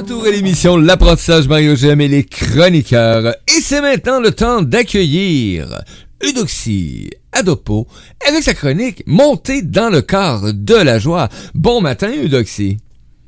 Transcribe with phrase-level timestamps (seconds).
[0.00, 3.34] Retour à l'émission L'apprentissage Mario Gem et les chroniqueurs.
[3.48, 5.78] Et c'est maintenant le temps d'accueillir
[6.24, 7.86] Eudoxie Adopo
[8.26, 11.28] avec sa chronique Montée dans le corps de la joie.
[11.54, 12.78] Bon matin Eudoxie.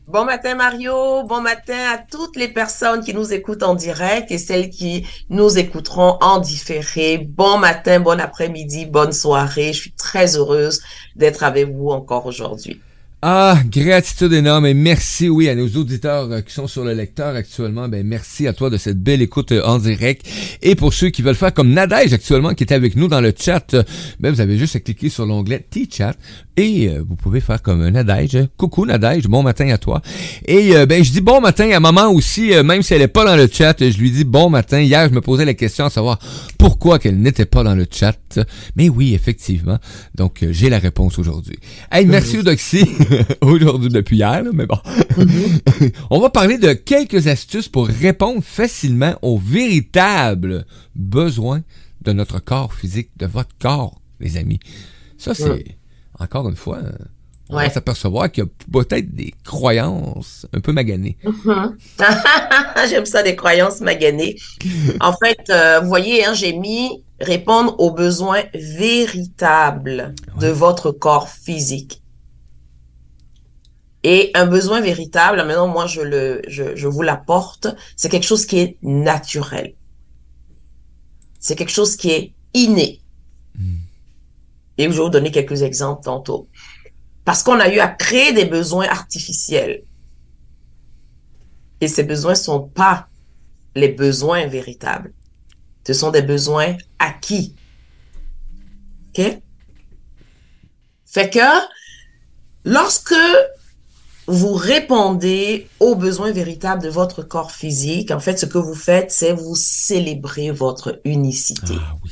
[0.09, 4.39] Bon matin Mario, bon matin à toutes les personnes qui nous écoutent en direct et
[4.39, 7.19] celles qui nous écouteront en différé.
[7.19, 9.75] Bon matin, bon après-midi, bonne soirée.
[9.75, 10.81] Je suis très heureuse
[11.17, 12.81] d'être avec vous encore aujourd'hui.
[13.25, 17.37] Ah, gratitude énorme et merci, oui, à nos auditeurs euh, qui sont sur le lecteur
[17.37, 17.89] actuellement.
[17.89, 20.27] Ben, merci à toi de cette belle écoute euh, en direct.
[20.61, 23.33] Et pour ceux qui veulent faire comme Nadège actuellement, qui est avec nous dans le
[23.39, 23.85] chat, euh,
[24.19, 26.17] ben, vous avez juste à cliquer sur l'onglet T-Chat
[26.57, 28.49] et vous pouvez faire comme Nadège.
[28.57, 30.03] Coucou Nadège, bon matin à toi.
[30.45, 33.37] Et ben, je dis bon matin à maman aussi, même si elle est pas dans
[33.37, 34.79] le chat, je lui dis bon matin.
[34.81, 36.19] Hier, je me posais la question à savoir
[36.59, 38.39] pourquoi qu'elle n'était pas dans le chat.
[38.77, 39.79] Mais oui, effectivement.
[40.15, 41.57] Donc, j'ai la réponse aujourd'hui.
[41.91, 42.87] Hey, merci Eudoxie.
[43.41, 44.79] aujourd'hui depuis hier, mais bon.
[45.17, 45.95] Mm-hmm.
[46.11, 51.63] On va parler de quelques astuces pour répondre facilement aux véritables besoins
[52.03, 54.61] de notre corps physique, de votre corps, les amis.
[55.19, 55.77] Ça, c'est,
[56.19, 56.81] encore une fois,
[57.49, 61.17] on va s'apercevoir qu'il y a peut-être des croyances un peu maganées.
[61.25, 62.89] Mm-hmm.
[62.89, 64.37] J'aime ça, des croyances maganées.
[65.01, 71.29] En fait, euh, vous voyez, hein, j'ai mis répondre aux besoins véritables de votre corps
[71.29, 72.02] physique.
[74.05, 78.47] Et un besoin véritable, maintenant moi je le, je, je vous l'apporte, c'est quelque chose
[78.47, 79.75] qui est naturel.
[81.39, 83.01] C'est quelque chose qui est inné.
[83.57, 83.79] Hmm.
[84.79, 86.49] Et je vais vous donner quelques exemples tantôt.
[87.25, 89.85] Parce qu'on a eu à créer des besoins artificiels.
[91.81, 93.09] Et ces besoins sont pas
[93.75, 95.13] les besoins véritables.
[95.87, 97.55] Ce sont des besoins acquis.
[99.09, 99.43] OK?
[101.07, 101.41] Fait que,
[102.65, 103.15] lorsque
[104.27, 108.11] vous répondez aux besoins véritables de votre corps physique.
[108.11, 111.75] En fait, ce que vous faites, c'est vous célébrer votre unicité.
[111.79, 112.11] Ah, oui.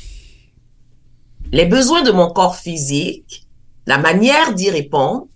[1.51, 3.47] Les besoins de mon corps physique,
[3.85, 5.27] la manière d'y répondre,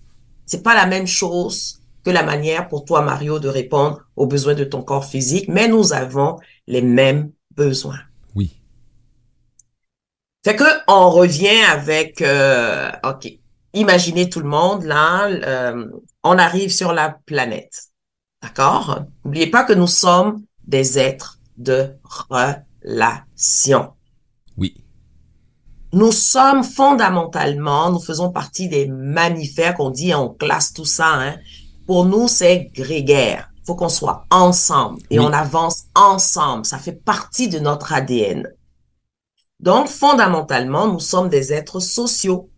[0.45, 4.53] c'est pas la même chose que la manière pour toi, Mario, de répondre aux besoins
[4.53, 7.99] de ton corps physique, mais nous avons les mêmes besoins.
[8.35, 8.61] Oui.
[10.43, 13.27] Fait que on revient avec, euh, ok,
[13.73, 15.87] imaginez tout le monde là, euh,
[16.25, 17.91] on arrive sur la planète.
[18.41, 19.03] D'accord?
[19.23, 21.93] N'oubliez pas que nous sommes des êtres de
[22.83, 23.93] relation.
[24.57, 24.83] Oui.
[25.93, 31.13] Nous sommes fondamentalement, nous faisons partie des mammifères qu'on dit, on classe tout ça.
[31.13, 31.37] Hein.
[31.85, 33.51] Pour nous, c'est grégaire.
[33.57, 36.65] Il faut qu'on soit ensemble et on avance ensemble.
[36.65, 38.51] Ça fait partie de notre ADN.
[39.59, 42.49] Donc, fondamentalement, nous sommes des êtres sociaux.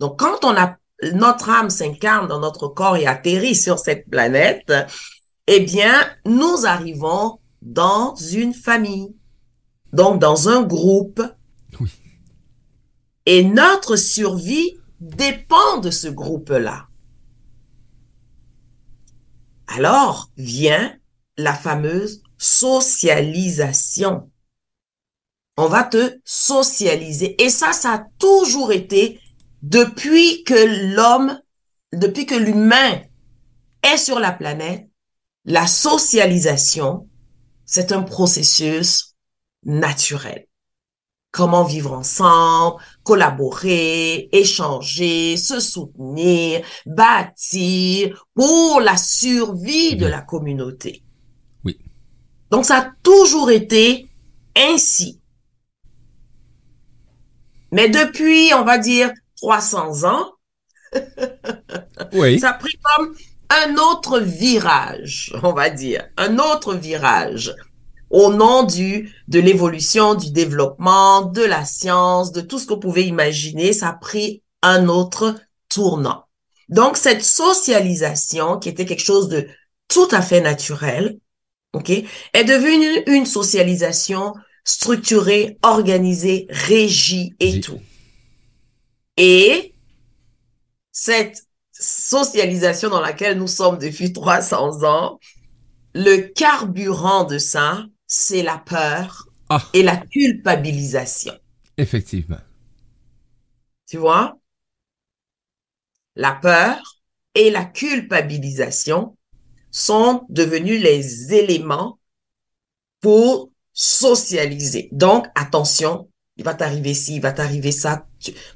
[0.00, 0.76] Donc, quand on a
[1.12, 4.72] notre âme s'incarne dans notre corps et atterrit sur cette planète,
[5.46, 5.92] eh bien,
[6.24, 9.14] nous arrivons dans une famille,
[9.92, 11.22] donc dans un groupe.
[13.26, 16.88] Et notre survie dépend de ce groupe-là.
[19.66, 20.94] Alors vient
[21.36, 24.30] la fameuse socialisation.
[25.56, 27.40] On va te socialiser.
[27.42, 29.20] Et ça, ça a toujours été
[29.64, 31.40] depuis que l'homme,
[31.94, 33.00] depuis que l'humain
[33.82, 34.90] est sur la planète,
[35.46, 37.08] la socialisation,
[37.64, 39.14] c'est un processus
[39.64, 40.46] naturel.
[41.30, 51.02] Comment vivre ensemble, collaborer, échanger, se soutenir, bâtir pour la survie de la communauté.
[51.64, 51.78] Oui.
[52.50, 54.10] Donc ça a toujours été
[54.54, 55.22] ainsi.
[57.72, 59.10] Mais depuis, on va dire,
[59.44, 60.32] 300 ans,
[62.14, 62.40] oui.
[62.40, 63.14] ça a pris comme
[63.50, 67.54] un autre virage, on va dire, un autre virage
[68.08, 73.04] au nom du de l'évolution, du développement, de la science, de tout ce qu'on pouvait
[73.04, 75.34] imaginer, ça a pris un autre
[75.68, 76.24] tournant.
[76.70, 79.46] Donc cette socialisation qui était quelque chose de
[79.88, 81.18] tout à fait naturel,
[81.74, 84.32] OK, est devenue une socialisation
[84.64, 87.80] structurée, organisée, régie et tout.
[89.16, 89.74] Et
[90.92, 95.18] cette socialisation dans laquelle nous sommes depuis 300 ans,
[95.94, 99.62] le carburant de ça, c'est la peur ah.
[99.72, 101.34] et la culpabilisation.
[101.76, 102.40] Effectivement.
[103.86, 104.38] Tu vois?
[106.16, 107.00] La peur
[107.34, 109.16] et la culpabilisation
[109.70, 111.98] sont devenus les éléments
[113.00, 114.88] pour socialiser.
[114.92, 118.06] Donc, attention, il va t'arriver ci, il va t'arriver ça.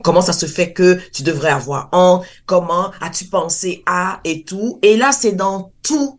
[0.03, 2.25] Comment ça se fait que tu devrais avoir honte?
[2.47, 4.21] Comment as-tu pensé à?
[4.25, 4.79] Et tout?
[4.83, 6.19] Et là, c'est dans tout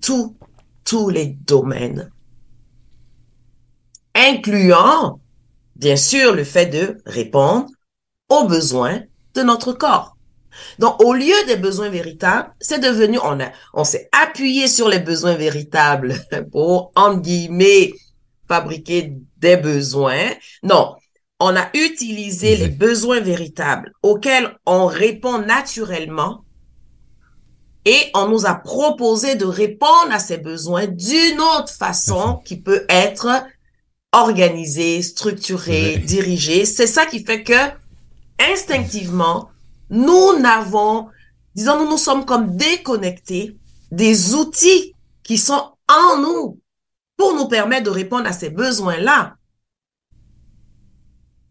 [0.00, 0.36] tous,
[0.84, 2.10] tous les domaines,
[4.14, 5.20] incluant,
[5.76, 7.68] bien sûr, le fait de répondre
[8.28, 9.02] aux besoins
[9.34, 10.16] de notre corps.
[10.78, 13.18] Donc, au lieu des besoins véritables, c'est devenu,
[13.72, 16.14] on s'est appuyé sur les besoins véritables
[16.52, 17.92] pour, entre guillemets,
[18.48, 20.30] fabriquer des besoins.
[20.62, 20.96] Non,
[21.40, 26.44] on a utilisé les besoins véritables auxquels on répond naturellement
[27.86, 32.84] et on nous a proposé de répondre à ces besoins d'une autre façon qui peut
[32.90, 33.26] être
[34.12, 36.66] organisée, structurée, dirigée.
[36.66, 37.70] C'est ça qui fait que
[38.52, 39.48] instinctivement,
[39.88, 41.08] nous n'avons,
[41.54, 43.56] disons, nous nous sommes comme déconnectés
[43.90, 46.60] des outils qui sont en nous
[47.16, 49.36] pour nous permettre de répondre à ces besoins-là.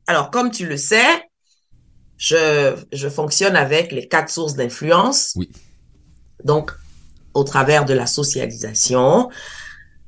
[0.09, 1.29] Alors, comme tu le sais,
[2.17, 5.33] je, je fonctionne avec les quatre sources d'influence.
[5.35, 5.51] Oui.
[6.43, 6.71] Donc,
[7.35, 9.29] au travers de la socialisation.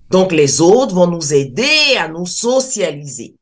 [0.09, 3.35] Donc, les autres vont nous aider à nous socialiser.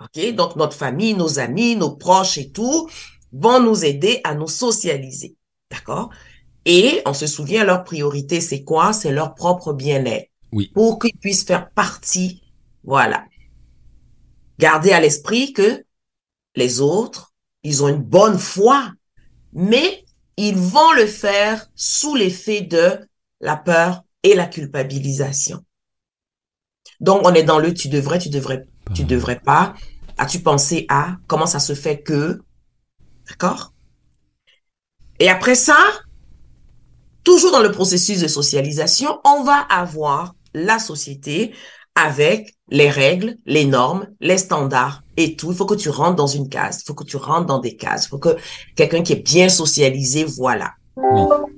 [0.00, 0.34] OK?
[0.34, 2.88] Donc, notre famille, nos amis, nos proches et tout
[3.32, 5.36] vont nous aider à nous socialiser.
[5.70, 6.08] D'accord?
[6.64, 8.94] Et on se souvient, leur priorité, c'est quoi?
[8.94, 10.30] C'est leur propre bien-être.
[10.50, 10.70] Oui.
[10.72, 12.42] Pour qu'ils puissent faire partie.
[12.84, 13.26] Voilà.
[14.58, 15.84] Gardez à l'esprit que
[16.56, 17.32] les autres,
[17.62, 18.90] ils ont une bonne foi,
[19.52, 20.04] mais
[20.36, 22.98] ils vont le faire sous l'effet de
[23.40, 25.62] la peur et la culpabilisation.
[27.00, 29.74] Donc, on est dans le tu devrais, tu devrais, tu devrais pas.
[30.18, 32.40] As-tu pensé à comment ça se fait que,
[33.28, 33.72] d'accord?
[35.18, 35.78] Et après ça,
[37.24, 41.54] toujours dans le processus de socialisation, on va avoir la société
[41.96, 45.50] avec les règles, les normes, les standards et tout.
[45.50, 46.82] Il faut que tu rentres dans une case.
[46.82, 48.04] Il faut que tu rentres dans des cases.
[48.04, 48.36] Il faut que
[48.76, 50.72] quelqu'un qui est bien socialisé, voilà.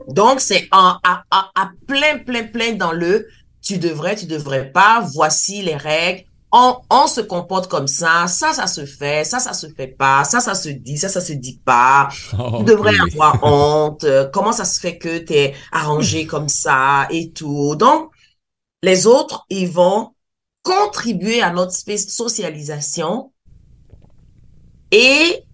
[0.09, 3.27] Donc, c'est à, à, à, plein, plein, plein dans le
[3.63, 6.25] tu devrais, tu devrais pas, voici les règles.
[6.51, 10.25] On, on se comporte comme ça, ça, ça se fait, ça, ça se fait pas,
[10.25, 12.09] ça, ça se dit, ça, ça se dit pas.
[12.31, 14.07] tu devrais avoir honte.
[14.33, 17.77] Comment ça se fait que tu es arrangé comme ça et tout.
[17.77, 18.11] Donc,
[18.83, 20.13] les autres, ils vont
[20.69, 23.33] contribuer à notre socialisation
[24.91, 25.45] et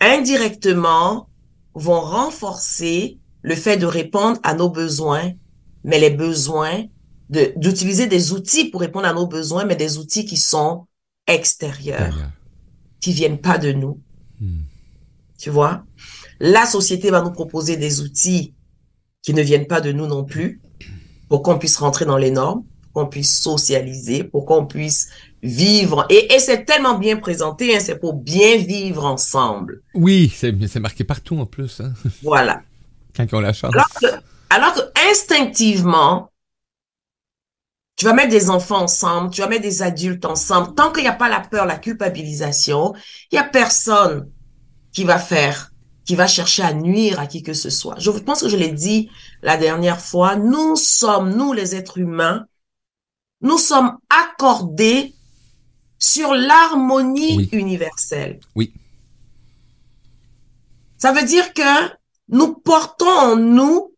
[0.00, 1.28] indirectement
[1.74, 5.32] vont renforcer le fait de répondre à nos besoins,
[5.84, 6.84] mais les besoins
[7.28, 10.86] d'utiliser des outils pour répondre à nos besoins, mais des outils qui sont
[11.26, 12.16] extérieurs,
[13.00, 14.00] qui viennent pas de nous.
[14.40, 14.62] Hmm.
[15.38, 15.84] Tu vois?
[16.40, 18.54] La société va nous proposer des outils
[19.20, 20.62] qui ne viennent pas de nous non plus
[21.28, 22.64] pour qu'on puisse rentrer dans les normes,
[22.96, 25.10] qu'on puisse socialiser, pour qu'on puisse
[25.42, 26.06] vivre.
[26.08, 29.82] Et, et c'est tellement bien présenté, hein, c'est pour bien vivre ensemble.
[29.92, 31.80] Oui, c'est marqué partout en plus.
[31.80, 31.92] Hein.
[32.22, 32.62] Voilà.
[33.14, 33.74] Quand on la chance.
[33.74, 34.06] Alors que,
[34.48, 36.30] alors que instinctivement,
[37.96, 40.74] tu vas mettre des enfants ensemble, tu vas mettre des adultes ensemble.
[40.74, 42.94] Tant qu'il n'y a pas la peur, la culpabilisation,
[43.30, 44.30] il y a personne
[44.90, 45.70] qui va faire,
[46.06, 47.96] qui va chercher à nuire à qui que ce soit.
[47.98, 49.10] Je pense que je l'ai dit
[49.42, 50.36] la dernière fois.
[50.36, 52.46] Nous sommes, nous les êtres humains,
[53.40, 55.14] nous sommes accordés
[55.98, 58.40] sur l'harmonie universelle.
[58.54, 58.72] Oui.
[60.98, 61.92] Ça veut dire que
[62.28, 63.94] nous portons en nous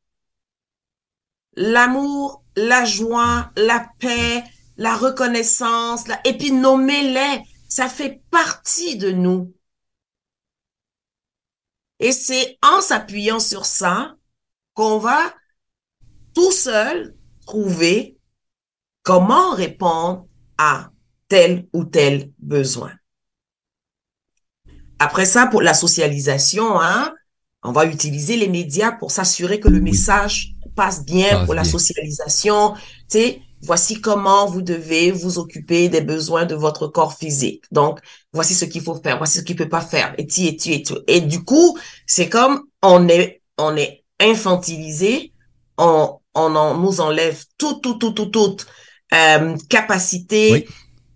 [1.55, 4.45] l'amour, la joie, la paix,
[4.77, 9.53] la reconnaissance, et puis nommez-les, ça fait partie de nous.
[11.99, 14.17] Et c'est en s'appuyant sur ça
[14.75, 15.35] qu'on va
[16.35, 18.18] tout seul trouver
[19.09, 20.27] comment répondre
[20.59, 20.91] à
[21.29, 22.93] tel ou tel besoin?
[24.99, 27.15] Après ça, pour la socialisation, hein,
[27.63, 32.75] on va utiliser les médias pour s'assurer que le message passe bien pour la socialisation.
[32.75, 37.65] Tu sais, voici comment vous devez vous occuper des besoins de votre corps physique.
[37.73, 38.01] Donc,
[38.35, 40.71] voici ce qu'il faut faire, voici ce qu'il peut pas faire, et tu, et tu,
[40.73, 40.99] et tout.
[41.07, 45.33] Et du coup, c'est comme on est, on est infantilisé,
[45.79, 48.67] on, on en, nous enlève tout, tout, tout, tout, toute
[49.15, 50.69] euh, capacité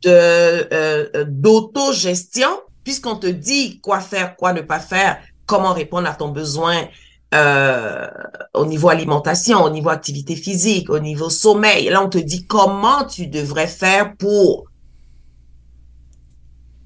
[0.03, 2.49] de euh, d'autogestion,
[2.85, 6.89] puisqu'on te dit quoi faire, quoi ne pas faire, comment répondre à ton besoin
[7.35, 8.09] euh,
[8.53, 11.89] au niveau alimentation, au niveau activité physique, au niveau sommeil.
[11.89, 14.67] Là, on te dit comment tu devrais faire pour.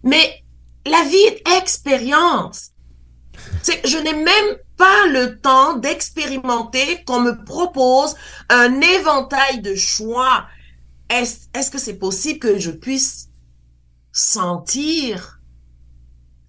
[0.05, 0.45] Mais
[0.87, 2.71] la vie est expérience.
[3.85, 8.15] Je n'ai même pas le temps d'expérimenter qu'on me propose
[8.49, 10.47] un éventail de choix.
[11.09, 13.29] Est-ce est -ce que c'est possible que je puisse
[14.13, 15.41] sentir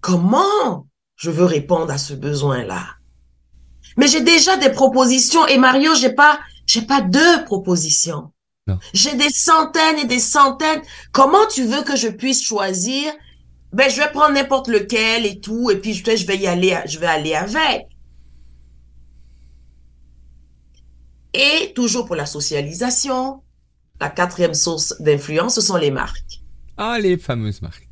[0.00, 0.86] comment
[1.16, 2.84] je veux répondre à ce besoin-là?
[3.96, 6.38] Mais j'ai déjà des propositions et Mario, j'ai pas,
[6.68, 8.30] J'ai pas deux propositions.
[8.92, 10.82] J'ai des centaines et des centaines.
[11.12, 13.10] Comment tu veux que je puisse choisir?
[13.72, 16.98] Ben, je vais prendre n'importe lequel et tout, et puis je vais y aller, je
[16.98, 17.86] vais aller avec.
[21.32, 23.42] Et toujours pour la socialisation,
[24.00, 26.40] la quatrième source d'influence, ce sont les marques.
[26.76, 27.88] Ah, les fameuses marques.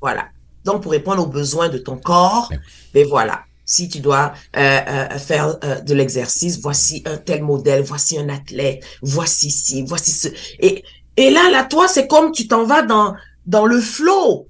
[0.00, 0.28] Voilà.
[0.64, 2.60] Donc, pour répondre aux besoins de ton corps, ben,
[2.94, 3.42] ben voilà.
[3.66, 8.28] Si tu dois euh, euh, faire euh, de l'exercice, voici un tel modèle, voici un
[8.28, 10.28] athlète, voici ci, voici ce.
[10.58, 10.84] Et,
[11.16, 13.14] et là, là, toi, c'est comme tu t'en vas dans,
[13.46, 14.48] dans le flow.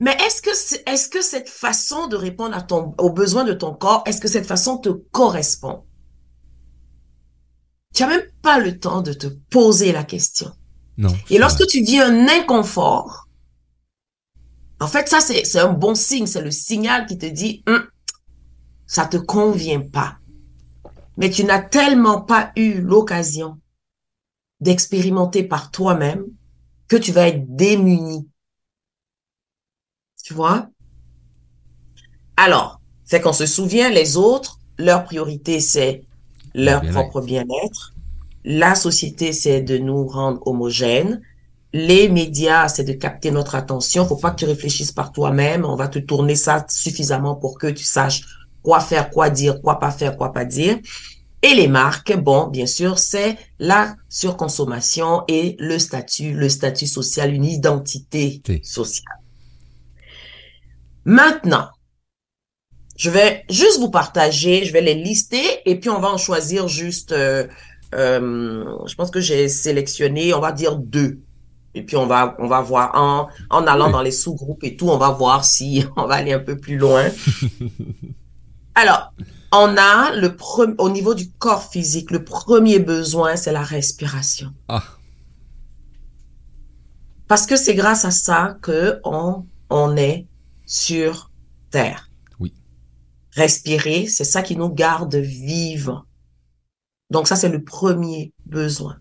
[0.00, 3.74] Mais est-ce que, est-ce que cette façon de répondre à ton, aux besoins de ton
[3.74, 5.84] corps, est-ce que cette façon te correspond?
[7.94, 10.52] Tu as même pas le temps de te poser la question.
[10.96, 11.16] Non.
[11.28, 13.28] Et lorsque tu vis un inconfort,
[14.80, 16.26] en fait, ça, c'est un bon signe.
[16.26, 17.86] C'est le signal qui te dit, hum,
[18.86, 20.18] ça te convient pas.
[21.16, 23.58] Mais tu n'as tellement pas eu l'occasion
[24.60, 26.24] d'expérimenter par toi-même
[26.88, 28.28] que tu vas être démuni.
[30.24, 30.68] Tu vois?
[32.36, 36.04] Alors, c'est qu'on se souvient, les autres, leur priorité, c'est
[36.54, 37.94] leur propre bien-être.
[38.44, 41.20] La société, c'est de nous rendre homogènes
[41.72, 44.06] les médias, c'est de capter notre attention.
[44.06, 45.64] Faut pas que tu réfléchisses par toi-même.
[45.64, 48.22] On va te tourner ça suffisamment pour que tu saches
[48.62, 50.78] quoi faire, quoi dire, quoi pas faire, quoi pas dire.
[51.42, 57.32] Et les marques, bon, bien sûr, c'est la surconsommation et le statut, le statut social,
[57.32, 59.16] une identité sociale.
[61.06, 61.68] Maintenant,
[63.00, 66.68] je vais juste vous partager, je vais les lister et puis on va en choisir
[66.68, 67.46] juste, euh,
[67.94, 71.18] euh, je pense que j'ai sélectionné, on va dire deux.
[71.74, 74.90] Et puis on va on va voir en en allant dans les sous-groupes et tout,
[74.90, 77.08] on va voir si on va aller un peu plus loin.
[78.74, 79.14] Alors,
[79.50, 84.52] on a le premier au niveau du corps physique, le premier besoin, c'est la respiration.
[84.68, 84.82] Ah.
[87.28, 90.26] Parce que c'est grâce à ça que on on est
[90.66, 91.30] sur
[91.70, 92.09] terre.
[93.40, 96.02] Respirer, c'est ça qui nous garde vivants.
[97.10, 98.98] Donc ça c'est le premier besoin.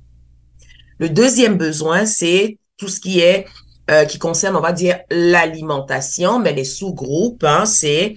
[0.98, 3.46] Le deuxième besoin, c'est tout ce qui est
[3.90, 8.14] euh, qui concerne, on va dire, l'alimentation, mais les sous-groupes, hein, c'est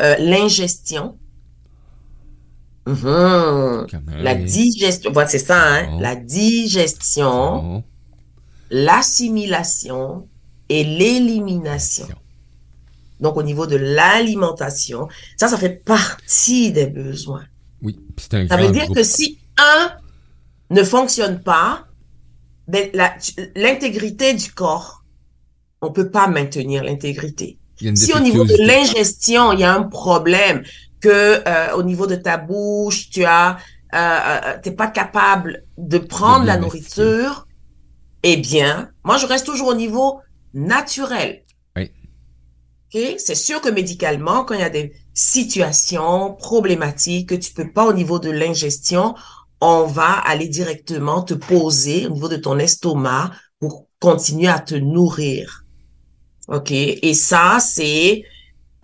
[0.00, 1.18] euh, l'ingestion.
[2.86, 3.86] Mhm.
[4.18, 7.82] La digestion, voilà, c'est ça, hein, la digestion,
[8.70, 10.28] l'assimilation
[10.68, 12.06] et l'élimination.
[13.20, 17.44] Donc, au niveau de l'alimentation, ça, ça fait partie des besoins.
[17.82, 19.92] Oui, c'est un Ça veut dire que si un
[20.70, 21.86] ne fonctionne pas,
[22.66, 22.90] ben,
[23.54, 25.04] l'intégrité du corps,
[25.80, 27.58] on peut pas maintenir l'intégrité.
[27.94, 30.62] Si au niveau de l'ingestion, il y a un problème,
[31.04, 33.58] que euh, au niveau de ta bouche, tu as,
[33.94, 37.46] euh, euh t'es pas capable de prendre la nourriture,
[38.22, 40.20] eh bien, moi je reste toujours au niveau
[40.54, 41.43] naturel.
[42.94, 43.16] Okay?
[43.18, 47.86] C'est sûr que médicalement, quand il y a des situations problématiques que tu peux pas
[47.86, 49.14] au niveau de l'ingestion,
[49.60, 54.74] on va aller directement te poser au niveau de ton estomac pour continuer à te
[54.74, 55.64] nourrir.
[56.48, 56.70] OK?
[56.70, 58.22] Et ça, c'est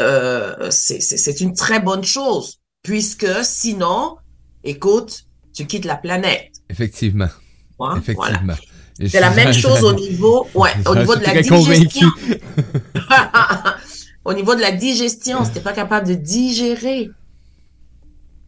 [0.03, 4.17] euh, c'est une très bonne chose, puisque sinon,
[4.65, 6.51] écoute, tu quittes la planète.
[6.69, 7.29] Effectivement.
[7.97, 8.55] Effectivement.
[9.09, 12.09] C'est la même chose au niveau, ouais, au niveau de la digestion.
[14.25, 17.11] au niveau de la digestion, si t'es pas capable de digérer,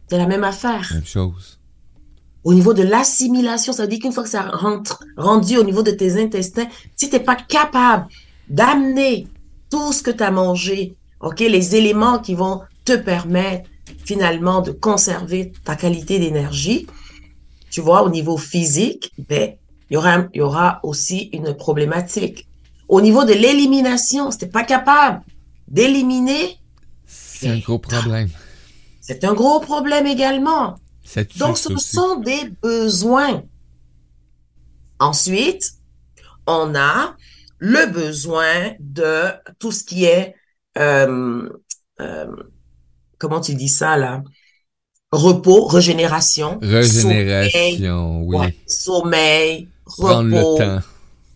[0.07, 0.89] c'est la même affaire.
[0.93, 1.59] Même chose
[2.43, 5.81] au niveau de l'assimilation, ça veut dire qu'une fois que ça rentre rendu au niveau
[5.81, 8.07] de tes intestins, si t'es pas capable
[8.49, 9.27] d'amener
[9.69, 13.69] tout ce que tu as mangé, ok, les éléments qui vont te permettre
[14.03, 16.87] finalement de conserver ta qualité d'énergie,
[17.71, 19.53] tu vois, au niveau physique, ben,
[19.89, 22.47] il y aura, il y aura aussi une problématique.
[22.89, 25.21] Au niveau de l'élimination, si t'es pas capable
[25.73, 26.59] d'éliminer,
[27.07, 28.29] c'est un gros problème.
[29.01, 30.75] C'est un gros problème également.
[31.37, 33.43] Donc, ce sont des besoins.
[34.99, 35.73] Ensuite,
[36.47, 37.15] on a
[37.57, 40.35] le besoin de tout ce qui est,
[40.77, 41.49] euh,
[41.99, 42.27] euh,
[43.17, 44.23] comment tu dis ça là,
[45.11, 46.59] repos, régénération.
[46.61, 48.59] Régénération, oui.
[48.67, 50.59] sommeil, repos,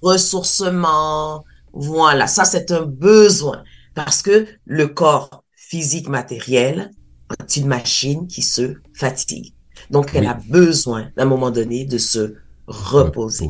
[0.01, 1.43] ressourcement.
[1.73, 3.63] Voilà, ça c'est un besoin
[3.97, 6.91] parce que le corps physique matériel
[7.39, 9.55] est une machine qui se fatigue.
[9.89, 12.35] Donc, elle a besoin, à un moment donné, de se
[12.67, 13.49] reposer.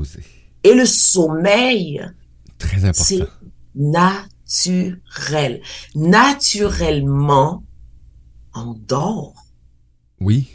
[0.64, 2.02] Et le sommeil,
[2.94, 3.28] c'est
[3.76, 5.62] naturel.
[5.96, 7.66] Naturellement,
[8.56, 9.34] on dort.
[10.22, 10.48] Oui.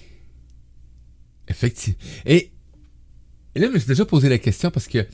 [1.49, 1.99] Effectivement.
[2.25, 2.51] Et,
[3.55, 5.07] et là, je me suis déjà posé la question parce que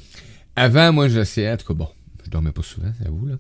[0.55, 1.89] avant, moi, j'essayais, en tout cas, bon,
[2.29, 3.37] je dormais pas souvent, vous là.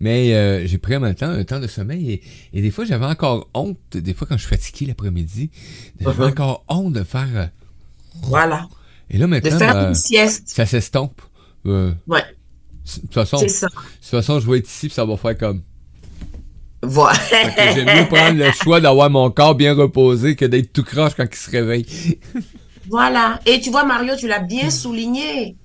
[0.00, 2.22] Mais euh, j'ai pris en même temps un temps de sommeil et,
[2.52, 5.50] et des fois, j'avais encore honte, des fois, quand je suis fatigué l'après-midi,
[6.00, 6.30] j'avais Mhm.
[6.30, 7.28] encore honte de faire...
[7.36, 7.46] euh,
[8.22, 8.68] Voilà.
[9.10, 10.42] et là, De maintenant, faire ben, une sieste.
[10.48, 11.22] ça s'estompe.
[11.66, 12.20] Euh, Ouais,
[12.96, 15.38] de toute façon, c'est de toute façon, je vais être ici puis ça va faire
[15.38, 15.62] comme...
[16.82, 17.16] Voilà.
[17.74, 21.26] J'aime mieux prendre le choix d'avoir mon corps bien reposé que d'être tout croche quand
[21.30, 21.86] il se réveille.
[22.90, 23.38] Voilà.
[23.46, 25.56] Et tu vois, Mario, tu l'as bien souligné.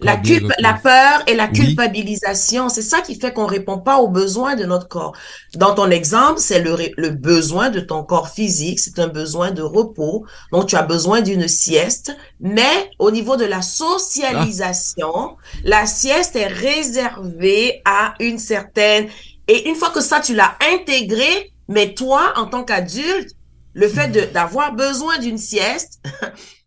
[0.00, 1.52] La, culp- la peur et la Oui.
[1.52, 5.12] culpabilisation, c'est ça qui fait qu'on répond pas aux besoins de notre corps.
[5.56, 9.62] Dans ton exemple, c'est le, le besoin de ton corps physique, c'est un besoin de
[9.62, 10.24] repos.
[10.52, 12.16] Donc, tu as besoin d'une sieste.
[12.40, 19.08] Mais au niveau de la socialisation, la sieste est réservée à une certaine...
[19.48, 23.32] Et une fois que ça, tu l'as intégré, mais toi, en tant qu'adulte,
[23.74, 26.00] le fait d'avoir besoin d'une sieste,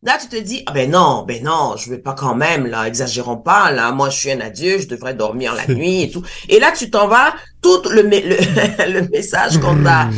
[0.04, 2.88] Là, tu te dis, ah ben non, ben non, je vais pas quand même, là,
[2.88, 6.22] exagérons pas, là, moi, je suis un adulte, je devrais dormir la nuit et tout.
[6.48, 10.12] Et là, tu t'en vas, tout le, me- le, le message qu'on t'a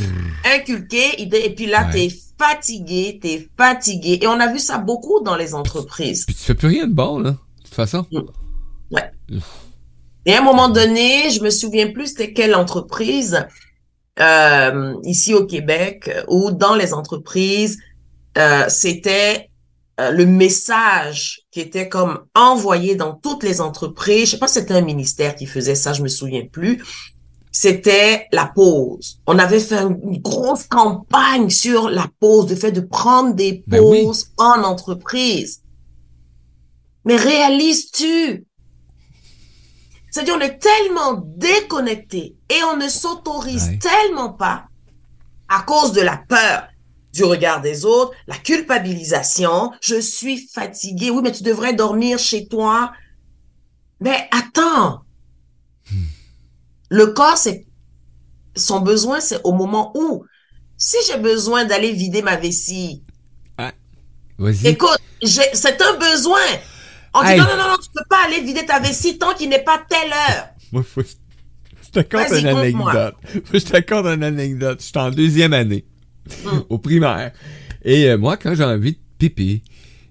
[0.54, 2.10] inculqué, idée, et puis là, Ouais.
[2.10, 4.20] t'es fatigué, t'es fatigué.
[4.22, 6.26] Et on a vu ça beaucoup dans les entreprises.
[6.26, 7.32] Puis tu fais plus rien de bon, là.
[7.32, 8.06] De toute façon.
[10.26, 13.46] Et à un moment donné, je me souviens plus c'était quelle entreprise,
[14.20, 17.78] euh, ici au Québec, ou dans les entreprises,
[18.38, 19.50] euh, c'était
[20.00, 24.26] euh, le message qui était comme envoyé dans toutes les entreprises.
[24.26, 26.84] Je sais pas si c'était un ministère qui faisait ça, je me souviens plus.
[27.52, 29.20] C'était la pause.
[29.26, 33.82] On avait fait une grosse campagne sur la pause, le fait de prendre des Ben
[33.82, 34.04] oui.
[34.04, 35.62] pauses en entreprise.
[37.06, 38.46] Mais réalises-tu?
[40.12, 43.80] C'est-à-dire, on est tellement déconnecté et on ne s'autorise Ouais.
[43.80, 44.66] tellement pas
[45.50, 46.68] à cause de la peur
[47.14, 49.72] du regard des autres, la culpabilisation.
[49.82, 51.10] Je suis fatigué.
[51.10, 52.92] Oui, mais tu devrais dormir chez toi.
[54.00, 55.02] Mais attends.
[56.90, 57.66] Le corps, c'est
[58.56, 60.26] son besoin, c'est au moment où,
[60.78, 63.04] si j'ai besoin d'aller vider ma vessie,
[64.40, 64.68] Vas-y.
[64.68, 66.40] écoute, c'est un besoin.
[67.14, 69.50] On dit non, non, non, non, tu peux pas aller vider ta vessie tant qu'il
[69.50, 70.50] n'est pas telle heure.
[70.72, 73.16] Moi, faut que je te Vas-y, une anecdote.
[73.54, 74.82] Je te raconte une anecdote.
[74.86, 75.86] J'étais en deuxième année.
[76.44, 76.48] Mm.
[76.70, 77.32] Au primaire.
[77.84, 79.62] Et euh, moi, quand j'ai envie de pipi,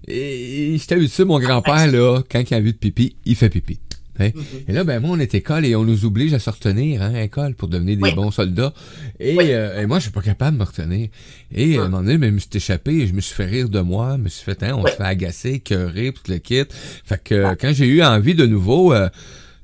[0.07, 3.79] et j'étais habitué, mon grand-père, là, quand il a envie de pipi, il fait pipi.
[4.19, 4.29] Hein?
[4.67, 7.13] Et là, ben moi, on est école et on nous oblige à se retenir, hein,
[7.21, 8.15] école, pour devenir des Oui.
[8.15, 8.73] bons soldats.
[9.19, 9.51] Et, Oui.
[9.51, 11.09] euh, et moi, je suis pas capable de me retenir.
[11.53, 11.91] Et euh, à un Hum.
[11.91, 14.13] moment donné, ben, je me suis échappé et je me suis fait rire de moi,
[14.17, 14.89] je me suis fait, hein, on Oui.
[14.91, 16.63] se fait agacer, cœurer, tout le kit.
[17.05, 19.07] Fait que quand j'ai eu envie de nouveau, euh,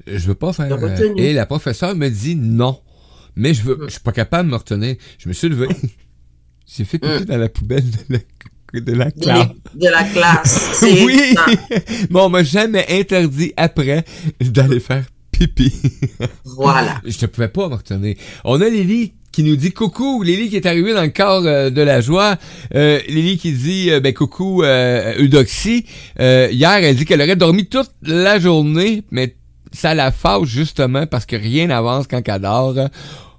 [0.07, 0.71] je veux pas faire...
[0.71, 2.79] Euh, et la professeure me dit non.
[3.35, 3.85] Mais je veux, Hum.
[3.87, 4.95] je suis pas capable de me retenir.
[5.17, 5.67] Je me suis levé.
[6.67, 7.25] j'ai fait pipi Hum.
[7.25, 9.47] dans la poubelle de la, de la classe.
[9.75, 10.83] De la classe.
[11.05, 11.35] Oui!
[12.09, 14.03] Mais on m'a jamais interdit après
[14.41, 15.73] d'aller faire pipi.
[16.45, 17.01] Voilà.
[17.05, 18.15] Je ne pouvais pas me retenir.
[18.43, 21.71] On a Lily qui nous dit coucou, Lily qui est arrivée dans le corps euh,
[21.71, 22.37] de la joie.
[22.75, 25.85] Euh, Lily qui dit euh, ben coucou euh, Eudoxie.
[26.19, 29.35] Euh, hier, elle dit qu'elle aurait dormi toute la journée, mais
[29.73, 32.75] ça la fâche justement parce que rien n'avance quand elle dort.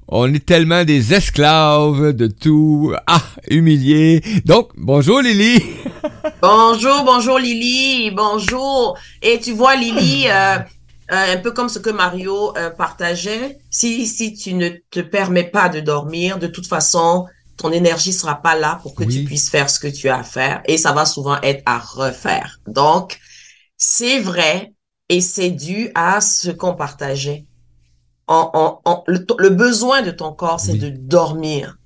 [0.09, 2.93] On est tellement des esclaves de tout.
[3.07, 4.23] Ah, humiliés.
[4.45, 5.63] Donc, bonjour Lily.
[6.43, 8.99] Bonjour, bonjour Lily, bonjour.
[9.23, 10.59] Et tu vois Lily, euh,
[11.11, 15.45] euh, un peu comme ce que Mario euh, partageait, si si tu ne te permets
[15.45, 19.15] pas de dormir, de toute façon, ton énergie sera pas là pour que Oui.
[19.21, 21.79] tu puisses faire ce que tu as à faire et ça va souvent être à
[21.79, 22.59] refaire.
[22.67, 23.19] Donc,
[23.79, 24.74] c'est vrai
[25.09, 27.45] et c'est dû à ce qu'on partageait.
[28.27, 30.79] En, en, en- le, le besoin de ton corps, c'est Oui.
[30.79, 31.79] de dormir.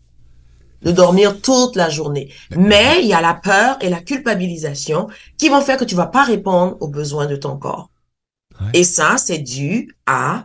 [0.83, 2.33] De dormir toute la journée.
[2.57, 6.07] Mais il y a la peur et la culpabilisation qui vont faire que tu vas
[6.07, 7.91] pas répondre aux besoins de ton corps.
[8.61, 8.69] Ouais.
[8.75, 10.45] Et ça, c'est dû à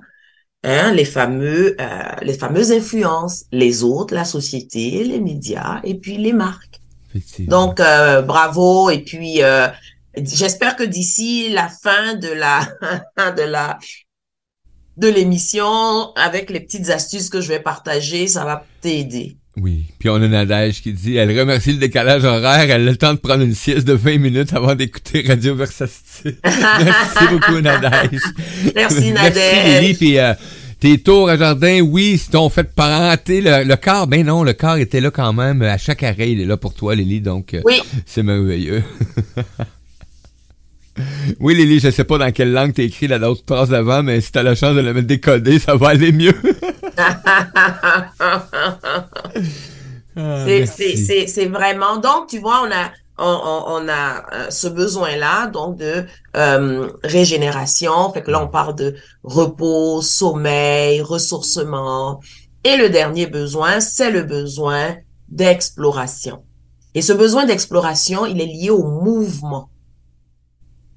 [0.63, 6.17] hein, les fameux, euh, les fameuses influences, les autres, la société, les médias et puis
[6.17, 6.79] les marques.
[7.41, 8.89] Donc, euh, bravo.
[8.89, 9.67] Et puis, euh,
[10.17, 12.67] j'espère que d'ici la fin de la,
[13.36, 13.78] de la,
[14.97, 19.38] de l'émission, avec les petites astuces que je vais partager, ça va t'aider.
[19.56, 19.86] Oui.
[19.99, 23.13] Puis on a Nadège qui dit, elle remercie le décalage horaire, elle a le temps
[23.13, 26.38] de prendre une sieste de 20 minutes avant d'écouter Radio Versatile.
[26.43, 28.19] Merci beaucoup, Nadège.
[28.63, 29.82] Merci, Merci, Nadège.
[29.82, 29.93] Lily.
[29.93, 30.34] Puis euh,
[30.80, 34.54] tes tours à jardin, oui, si t'ont fait parenté le, le corps, ben non, le
[34.54, 35.62] corps était là quand même.
[35.62, 37.80] À chaque arrêt, il est là pour toi, Lily, donc euh, Oui.
[38.08, 38.84] c'est merveilleux.
[41.39, 44.21] Oui, Lily, je sais pas dans quelle langue t'as écrit la d'autres phrase d'avant, mais
[44.21, 46.34] si t'as la chance de la mettre décodée, ça va aller mieux.
[50.15, 51.97] Ah, c'est vraiment.
[51.97, 58.12] Donc, tu vois, on a, on, a euh, ce besoin-là, donc de euh, régénération.
[58.13, 62.19] Fait que là, on parle de repos, sommeil, ressourcement.
[62.63, 64.95] Et le dernier besoin, c'est le besoin
[65.29, 66.43] d'exploration.
[66.95, 69.69] Et ce besoin d'exploration, il est lié au mouvement.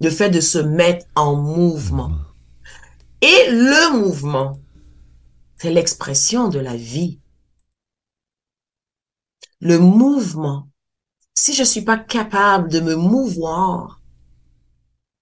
[0.00, 2.12] Le fait de se mettre en mouvement.
[3.22, 4.60] Et le mouvement,
[5.56, 7.20] c'est l'expression de la vie.
[9.60, 10.68] Le mouvement,
[11.34, 14.00] si je suis pas capable de me mouvoir,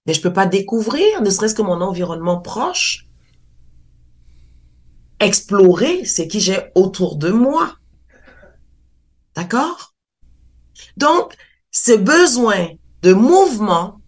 [0.05, 3.07] mais je peux pas découvrir, ne serait-ce que mon environnement proche,
[5.19, 7.75] explorer ce qui j'ai autour de moi.
[9.35, 9.95] D'accord?
[10.97, 11.35] Donc,
[11.71, 12.67] ce besoin
[13.01, 14.01] de mouvement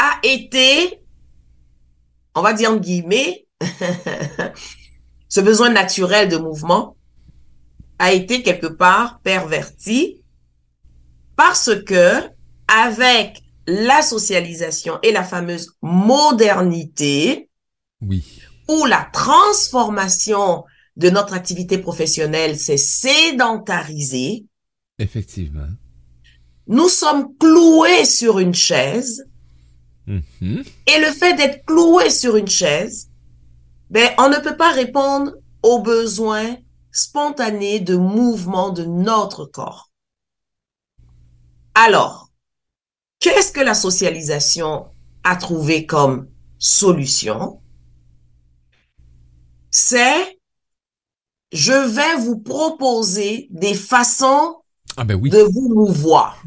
[0.00, 1.02] a été,
[2.34, 3.46] on va dire en guillemets,
[5.28, 6.96] ce besoin naturel de mouvement
[7.98, 10.22] a été quelque part perverti
[11.36, 12.30] parce que
[12.66, 17.50] avec la socialisation et la fameuse modernité,
[18.00, 18.24] oui.
[18.68, 20.64] où la transformation
[20.96, 24.46] de notre activité professionnelle s'est sédentarisée,
[24.98, 25.68] effectivement,
[26.66, 29.26] nous sommes cloués sur une chaise.
[30.10, 33.08] Et le fait d'être cloué sur une chaise,
[33.90, 36.56] ben, on ne peut pas répondre aux besoins
[36.92, 39.90] spontané de mouvement de notre corps.
[41.74, 42.30] Alors,
[43.20, 44.86] qu'est-ce que la socialisation
[45.22, 47.60] a trouvé comme solution?
[49.70, 50.40] C'est,
[51.52, 54.56] je vais vous proposer des façons
[54.96, 55.30] ah ben oui.
[55.30, 56.42] de vous mouvoir.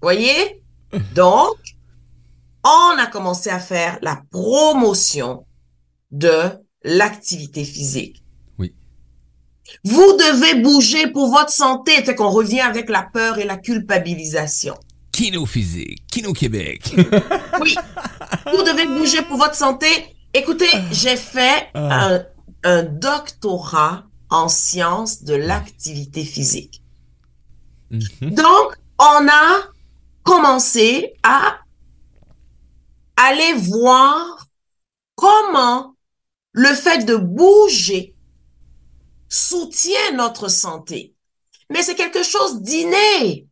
[0.00, 0.57] Voyez?
[1.14, 1.56] Donc,
[2.64, 5.44] on a commencé à faire la promotion
[6.10, 6.50] de
[6.82, 8.22] l'activité physique.
[9.84, 11.92] Vous devez bouger pour votre santé.
[12.02, 14.74] Fait qu'on revient avec la peur et la culpabilisation.
[15.12, 16.94] Kino physique, Kino Québec.
[17.60, 17.74] oui.
[18.46, 19.86] Vous devez bouger pour votre santé.
[20.32, 22.14] Écoutez, j'ai fait ah.
[22.14, 22.24] un,
[22.64, 26.82] un doctorat en sciences de l'activité physique.
[27.90, 28.34] Mhm.
[28.34, 29.62] Donc, on a
[30.28, 31.58] commencé à
[33.16, 34.46] aller voir
[35.14, 35.96] comment
[36.52, 38.14] le fait de bouger
[39.30, 41.14] soutient notre santé.
[41.70, 43.46] Mais c'est quelque chose d'inné.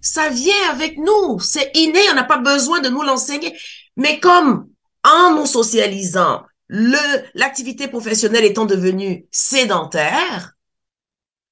[0.00, 1.38] Ça vient avec nous.
[1.38, 2.00] C'est inné.
[2.10, 3.54] On n'a pas besoin de nous l'enseigner.
[3.96, 4.70] Mais comme
[5.04, 10.54] en nous socialisant, l'activité professionnelle étant devenue sédentaire,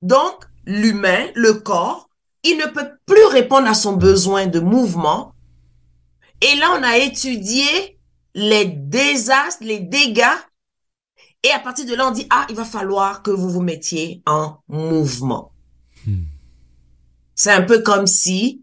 [0.01, 2.10] donc l'humain, le corps,
[2.43, 5.35] il ne peut plus répondre à son besoin de mouvement.
[6.41, 7.99] Et là, on a étudié
[8.35, 10.25] les désastres, les dégâts
[11.43, 14.23] et à partir de là, on dit, ah, il va falloir que vous vous mettiez
[14.27, 15.53] en mouvement.
[16.07, 16.25] Hmm.
[17.35, 18.63] C'est un peu comme si,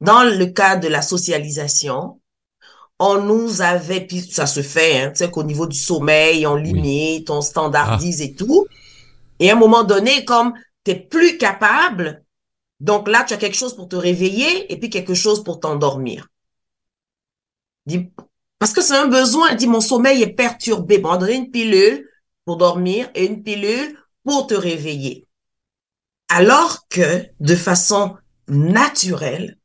[0.00, 2.20] dans le cas de la socialisation,
[2.98, 6.56] on nous avait, puis ça se fait, hein, tu sais qu'au niveau du sommeil, on
[6.56, 8.66] limite, on standardise et tout.
[9.40, 10.52] Et à un moment donné, comme
[10.84, 12.22] t'es plus capable,
[12.82, 16.26] donc là, tu as quelque chose pour te réveiller et puis quelque chose pour t'endormir.
[18.58, 19.54] Parce que c'est un besoin.
[19.54, 20.98] Dit, mon sommeil est perturbé.
[20.98, 22.10] Bon, on va donner une pilule
[22.44, 25.28] pour dormir et une pilule pour te réveiller.
[26.28, 28.16] Alors que, de façon
[28.48, 29.60] naturelle,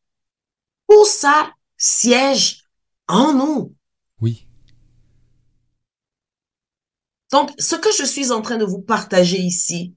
[0.87, 2.65] tout ça siège
[3.07, 3.73] en nous.
[4.21, 4.47] Oui.
[7.31, 9.95] Donc, ce que je suis en train de vous partager ici,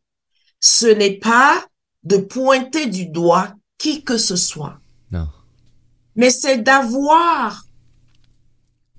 [0.59, 1.66] ce n'est pas
[2.04, 4.78] de pointer du doigt qui que ce soit.
[5.10, 5.28] Non.
[6.16, 7.64] Mais c'est d'avoir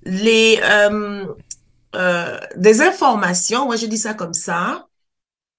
[0.04, 1.26] les euh,
[1.94, 4.88] euh, des informations, moi je dis ça comme ça,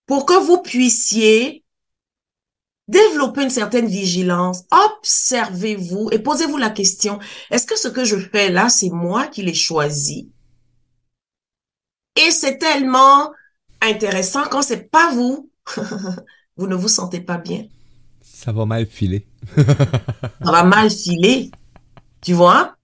[0.06, 1.64] pour que vous puissiez
[2.88, 7.20] développer une certaine vigilance, observez-vous et posez-vous la question,
[7.52, 10.30] est-ce que ce que je fais là, c'est moi qui l'ai choisi?
[12.16, 13.32] Et c'est tellement
[13.82, 15.50] intéressant quand c'est pas vous,
[16.58, 17.66] vous ne vous sentez pas bien.
[18.22, 19.26] Ça va mal filer.
[19.58, 21.52] ça va mal filer.
[22.22, 22.76] Tu vois?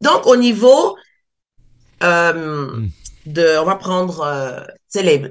[0.00, 0.96] Donc, au niveau
[2.02, 2.86] euh,
[3.26, 4.60] de, on va prendre, euh,
[4.94, 5.30] les-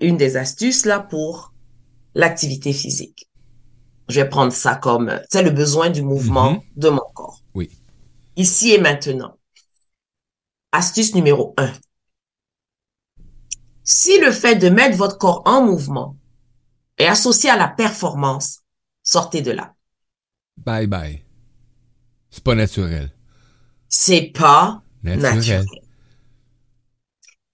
[0.00, 1.52] une des astuces là pour
[2.14, 3.28] l'activité physique.
[4.08, 6.60] Je vais prendre ça comme, euh, tu sais, le besoin du mouvement Mhm.
[6.76, 7.40] de mon corps.
[7.54, 7.70] Oui.
[8.36, 9.36] Ici et maintenant.
[10.72, 11.72] Astuce numéro un.
[13.90, 16.14] Si le fait de mettre votre corps en mouvement
[16.98, 18.58] est associé à la performance,
[19.02, 19.72] sortez de là.
[20.58, 21.24] Bye bye.
[22.28, 23.10] C'est pas naturel.
[23.88, 25.36] C'est pas Naturel.
[25.36, 25.66] naturel.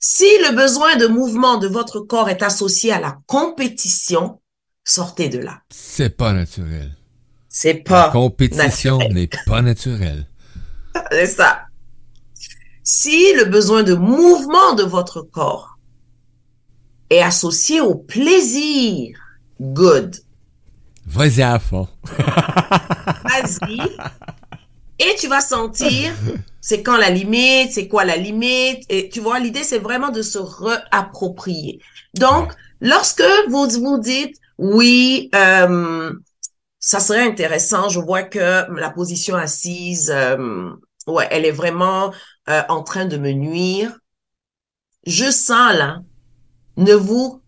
[0.01, 4.40] Si le besoin de mouvement de votre corps est associé à la compétition,
[4.83, 5.62] sortez de là.
[5.70, 6.97] C'est pas naturel.
[7.49, 8.07] C'est pas.
[8.07, 10.27] La compétition n'est pas naturelle.
[11.12, 11.66] C'est ça.
[12.83, 15.74] Si le besoin de mouvement de votre corps
[17.11, 19.19] est associé au plaisir,
[19.61, 20.17] good.
[21.07, 21.88] Vas-y à fond.
[22.19, 23.81] Vas-y.
[24.99, 26.14] Et tu vas sentir,
[26.61, 28.85] c'est quand la limite, c'est quoi la limite.
[28.88, 31.81] Et tu vois, l'idée, c'est vraiment de se réapproprier.
[32.14, 36.12] Donc, lorsque vous vous dites, oui, euh,
[36.79, 40.71] ça serait intéressant, je vois que la position assise, euh,
[41.07, 42.12] ouais, elle est vraiment
[42.49, 43.99] euh, en train de me nuire.
[45.07, 45.99] Je sens là,
[46.77, 47.43] ne vous,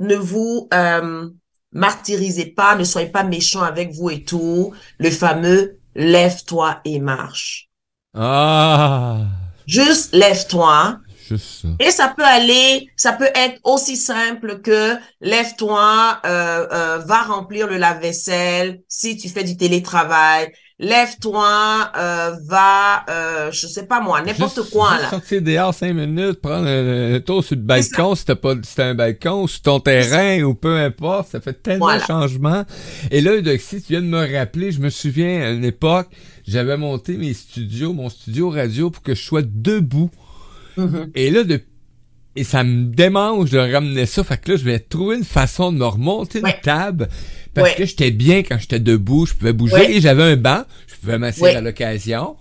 [0.00, 1.28] ne vous euh,
[1.72, 4.72] martyrisez pas, ne soyez pas méchants avec vous et tout.
[4.98, 7.68] Le fameux lève-toi et marche.
[8.14, 9.26] Ah.
[9.66, 11.00] Juste lève-toi.
[11.28, 11.66] Juste.
[11.80, 17.66] Et ça peut aller, ça peut être aussi simple que lève-toi, euh, euh, va remplir
[17.66, 20.52] le lave-vaisselle si tu fais du télétravail.
[20.78, 25.10] Lève-toi, euh, va, euh, je sais pas moi, n'importe quoi juste là.
[25.10, 28.82] sortir dehors cinq minutes, prendre un, un tour sur le balcon, si t'as pas, si
[28.82, 32.02] un balcon, sur ton terrain, ou peu importe, ça fait tellement Voilà.
[32.02, 32.64] de changements.
[33.10, 36.08] Et là, Eudoxie, tu viens de me rappeler, je me souviens, à une époque,
[36.46, 40.10] j'avais monté mes studios, mon studio radio pour que je sois debout.
[40.76, 41.10] Mhm.
[41.14, 41.62] Et là, de,
[42.36, 44.22] et ça me démange de ramener ça.
[44.24, 46.54] Fait que là, je vais trouver une façon de me remonter Ouais.
[46.54, 47.08] une table.
[47.56, 47.74] Parce Ouais.
[47.74, 49.24] que j'étais bien quand j'étais debout.
[49.26, 49.92] Je pouvais bouger Ouais.
[49.96, 50.62] et j'avais un banc.
[50.86, 51.56] Je pouvais m'asseoir Ouais.
[51.56, 52.36] à l'occasion.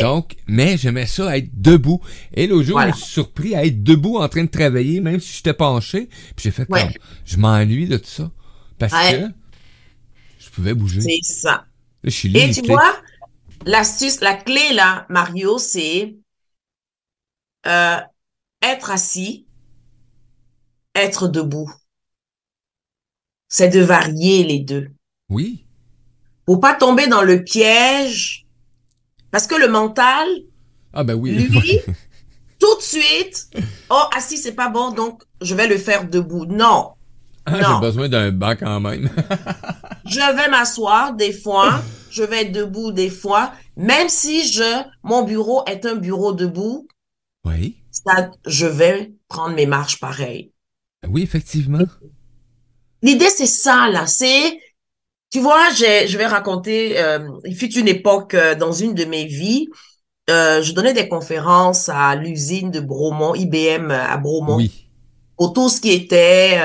[0.00, 2.00] Donc, mais j'aimais ça être debout.
[2.34, 2.92] Et l'autre jour, Voilà.
[2.92, 6.06] je me suis surpris à être debout en train de travailler, même si j'étais penché.
[6.36, 6.88] Puis j'ai fait comme,
[7.24, 8.30] je m'ennuie de tout ça.
[8.78, 9.26] Parce que
[10.38, 11.00] je pouvais bouger.
[11.00, 11.64] C'est ça.
[12.04, 12.94] je suis Et tu vois,
[13.66, 16.14] l'astuce, la clé là, Mario, c'est
[17.66, 17.96] euh,
[18.62, 19.46] être assis,
[20.94, 21.70] être debout.
[23.56, 24.88] C'est de varier les deux.
[25.30, 25.64] Oui.
[26.44, 28.46] Pour pas tomber dans le piège,
[29.30, 30.26] parce que le mental,
[30.92, 31.30] Ah ben oui.
[31.30, 31.78] lui,
[32.58, 33.48] tout de suite,
[33.90, 36.46] oh assis c'est pas bon, donc je vais le faire debout.
[36.46, 36.94] Non,
[37.46, 37.74] Ah, non.
[37.74, 39.08] J'ai besoin d'un banc quand même.
[40.04, 45.22] je vais m'asseoir des fois, je vais être debout des fois, même si je, mon
[45.22, 46.88] bureau est un bureau debout,
[47.44, 47.76] oui.
[47.92, 50.50] ça, je vais prendre mes marches pareil.
[51.06, 51.84] Oui, effectivement.
[53.04, 54.06] L'idée, c'est ça, là.
[54.06, 54.58] C'est,
[55.30, 59.26] tu vois, je vais raconter, euh, il fut une époque euh, dans une de mes
[59.26, 59.68] vies,
[60.30, 64.88] euh, je donnais des conférences à l'usine de Bromont, IBM à Bromont, Oui.
[65.36, 66.58] pour tout ce qui était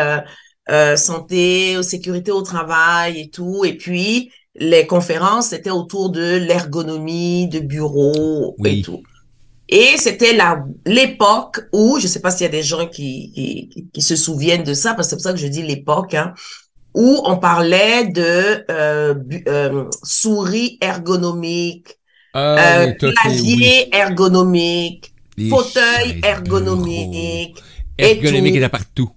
[0.96, 3.66] santé, sécurité au travail et tout.
[3.66, 8.80] Et puis, les conférences, c'était autour de l'ergonomie de bureau Oui.
[8.80, 9.04] et tout.
[9.70, 13.90] Et c'était la l'époque où, je sais pas s'il y a des gens qui, qui,
[13.94, 16.34] qui- se souviennent de ça, parce que c'est pour ça que je dis l'époque, hein,
[16.96, 19.16] où on parlait de euh,
[19.48, 22.00] euh, souris ergonomiques,
[22.34, 25.44] Ah, euh, oui, clavier ergonomique, oui.
[25.44, 27.64] Les fauteuil ergonomique,
[27.98, 29.12] Ergonomique était partout.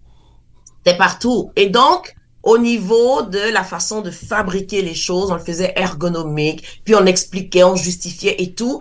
[0.84, 1.52] c'était partout.
[1.56, 6.64] Et donc, au niveau de la façon de fabriquer les choses, on le faisait ergonomique,
[6.84, 8.80] puis on expliquait, on justifiait et tout.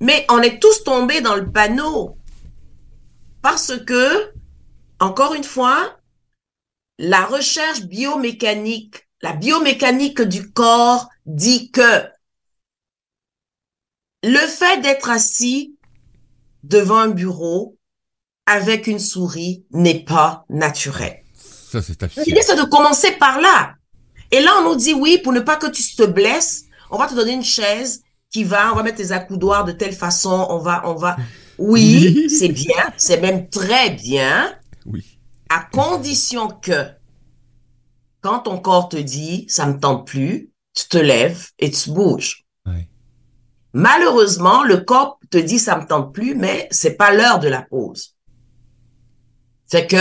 [0.00, 2.16] Mais on est tous tombés dans le panneau.
[3.42, 4.32] Parce que,
[4.98, 5.98] encore une fois,
[6.98, 12.04] la recherche biomécanique, la biomécanique du corps dit que
[14.22, 15.76] le fait d'être assis
[16.62, 17.78] devant un bureau
[18.46, 21.22] avec une souris n'est pas naturel.
[21.34, 22.02] Ça, c'est.
[22.26, 23.74] L'idée, c'est de commencer par là.
[24.30, 27.06] Et là, on nous dit oui, pour ne pas que tu te blesses, on va
[27.06, 30.58] te donner une chaise qui va, on va mettre tes accoudoirs de telle façon, on
[30.58, 31.16] va, on va.
[31.58, 34.54] Oui, c'est bien, c'est même très bien,
[34.86, 35.18] Oui.
[35.48, 36.86] à condition que
[38.22, 42.44] quand ton corps te dit ça me tente plus, tu te lèves et tu bouges.
[43.72, 47.62] Malheureusement, le corps te dit ça me tente plus, mais c'est pas l'heure de la
[47.62, 48.16] pause.
[49.66, 49.96] C'est que,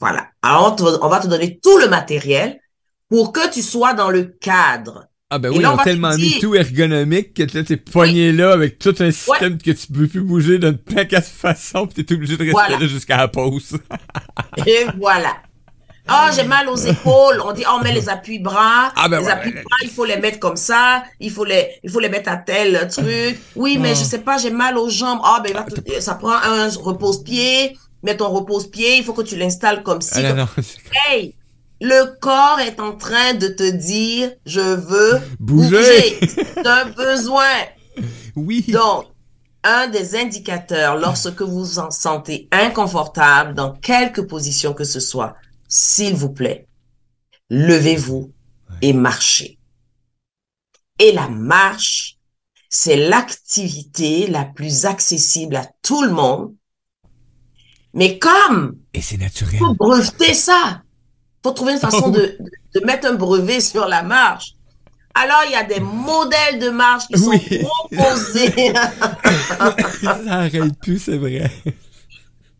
[0.00, 0.26] voilà.
[0.42, 2.58] Alors, on, te- on va te donner tout le matériel
[3.08, 5.06] pour que tu sois dans le cadre.
[5.34, 8.78] Ah ben oui, ils on ont tellement mis tout ergonomique que t'es poigné là avec
[8.78, 12.36] tout un système que tu peux plus bouger d'une paquet de façon pis t'es obligé
[12.36, 13.78] de rester là jusqu'à la pause.
[14.66, 15.34] Et voilà.
[16.06, 17.40] Ah, j'ai mal aux épaules.
[17.44, 18.92] On dit, oh, on met les appuis bras.
[18.94, 19.62] Ah, ben les ouais, appuis ouais.
[19.62, 21.02] bras, il faut les mettre comme ça.
[21.18, 23.40] Il faut les, il faut les mettre à tel truc.
[23.56, 23.94] Oui, mais Ah.
[23.94, 25.20] je sais pas, j'ai mal aux jambes.
[25.24, 27.76] Ah, ben, te- ça prend un repose-pied.
[28.04, 28.98] Mets ton repose-pied.
[28.98, 30.20] Il faut que tu l'installes comme ci.
[30.24, 30.46] Ah
[31.10, 31.34] Hey,
[31.84, 35.68] le corps est en train de te dire, je veux Bouger.
[35.70, 36.18] bouger.
[36.54, 37.44] C'est un besoin.
[38.36, 38.62] oui.
[38.68, 39.06] Donc,
[39.62, 45.34] un des indicateurs lorsque vous vous en sentez inconfortable dans quelque position que ce soit.
[45.68, 46.66] S'il vous plaît,
[47.50, 48.32] levez-vous
[48.82, 49.58] et marchez.
[50.98, 52.16] Et la marche,
[52.68, 56.54] c'est l'activité la plus accessible à tout le monde.
[57.94, 59.58] Mais comme Et c'est naturel.
[59.58, 60.82] faut breveter ça,
[61.44, 62.38] faut trouver une façon de,
[62.74, 64.54] de mettre un brevet sur la marche.
[65.14, 67.38] Alors, il y a des modèles de marche qui sont
[67.88, 68.72] proposés.
[70.02, 71.50] Ça arrête plus, c'est vrai.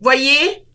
[0.00, 0.66] Voyez,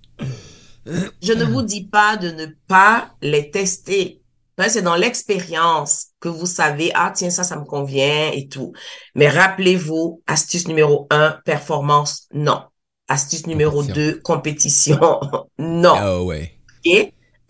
[1.22, 4.22] je ne vous dis pas de ne pas les tester.
[4.58, 8.74] Ben, C'est dans l'expérience que vous savez, ah tiens, ça, ça me convient et tout.
[9.15, 12.63] Mais rappelez-vous, astuce numéro un, performance, non.
[13.08, 13.93] Astuce numéro Compétition.
[13.93, 15.19] deux, compétition,
[15.60, 15.93] non.
[15.95, 16.60] Ah ouais.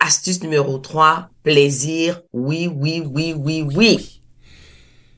[0.00, 4.22] Astuce numéro 3, plaisir, oui, oui, oui, oui, oui.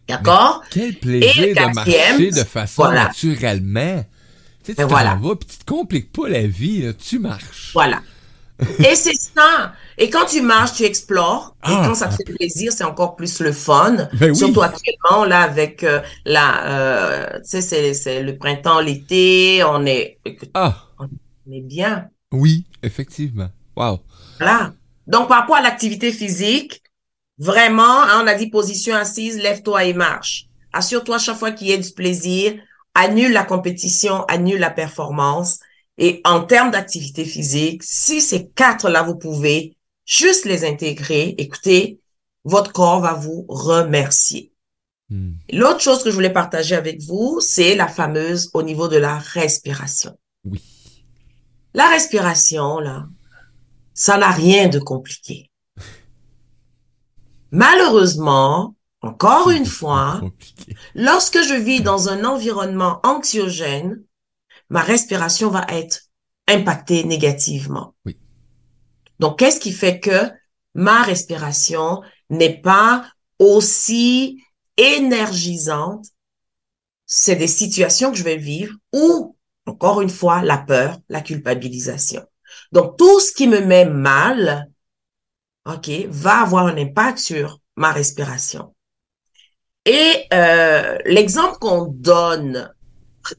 [0.09, 0.63] D'accord?
[0.71, 3.05] Quel plaisir Et le de marcher de façon voilà.
[3.05, 4.05] naturellement.
[4.65, 5.15] Tu sais, tu Ben voilà.
[5.21, 7.71] vas, puis tu te compliques pas la vie, là, tu marches.
[7.73, 8.01] Voilà.
[8.79, 9.73] Et c'est ça.
[9.99, 11.57] Et quand tu marches, tu explores.
[11.65, 11.85] Et Ah.
[11.87, 14.09] quand ça te fait plaisir, c'est encore plus le fun.
[14.15, 14.37] Ben oui.
[14.37, 19.85] Surtout actuellement, là, avec euh, la, euh, tu sais, c'est, c'est le printemps, l'été, on
[19.87, 21.07] est, écoute, Ah, on
[21.53, 22.09] est bien.
[22.33, 23.49] oui, effectivement.
[23.77, 24.01] Wow.
[24.43, 24.75] Voilà.
[25.07, 26.83] Donc, par rapport à l'activité physique,
[27.39, 30.47] vraiment, hein, on a dit position assise, lève-toi et marche.
[30.73, 32.55] Assure-toi chaque fois qu'il y ait du plaisir,
[32.95, 35.59] annule la compétition, annule la performance.
[35.99, 42.01] Et en termes d'activité physique, si ces quatre-là, vous pouvez juste les intégrer, écoutez,
[42.45, 44.53] votre corps va vous remercier.
[45.11, 45.33] Hmm.
[45.53, 49.19] L'autre chose que je voulais partager avec vous, c'est la fameuse au niveau de la
[49.19, 50.17] respiration.
[50.45, 50.63] Oui.
[51.75, 53.07] La respiration, là,
[53.95, 55.51] ça n'a rien de compliqué.
[57.51, 60.77] Malheureusement, encore une fois, Compliqué.
[60.95, 64.03] lorsque je vis dans un environnement anxiogène,
[64.71, 66.01] ma respiration va être
[66.49, 67.95] impactée négativement.
[68.07, 68.17] Oui.
[69.19, 70.31] Donc, qu'est-ce qui fait que
[70.75, 72.01] ma respiration
[72.31, 73.05] n'est pas
[73.39, 74.43] aussi
[74.77, 76.07] énergisante?
[77.05, 82.25] C'est des situations que je vais vivre ou, encore une fois, la peur, la culpabilisation.
[82.73, 84.71] Donc, tout ce qui me met mal,
[85.67, 88.75] OK, va avoir un impact sur ma respiration.
[89.85, 92.73] Et euh, l'exemple qu'on donne,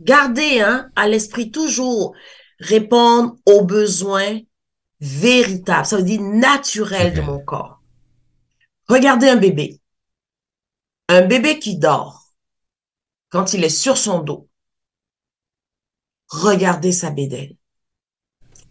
[0.02, 2.14] gardez hein, à l'esprit toujours
[2.60, 4.40] répondre aux besoins
[5.00, 7.82] véritables, ça veut dire naturels de mon corps.
[8.88, 9.80] Regardez un bébé.
[11.10, 12.24] Un bébé qui dort,
[13.30, 14.48] quand il est sur son dos,
[16.28, 17.56] regardez sa bédaine.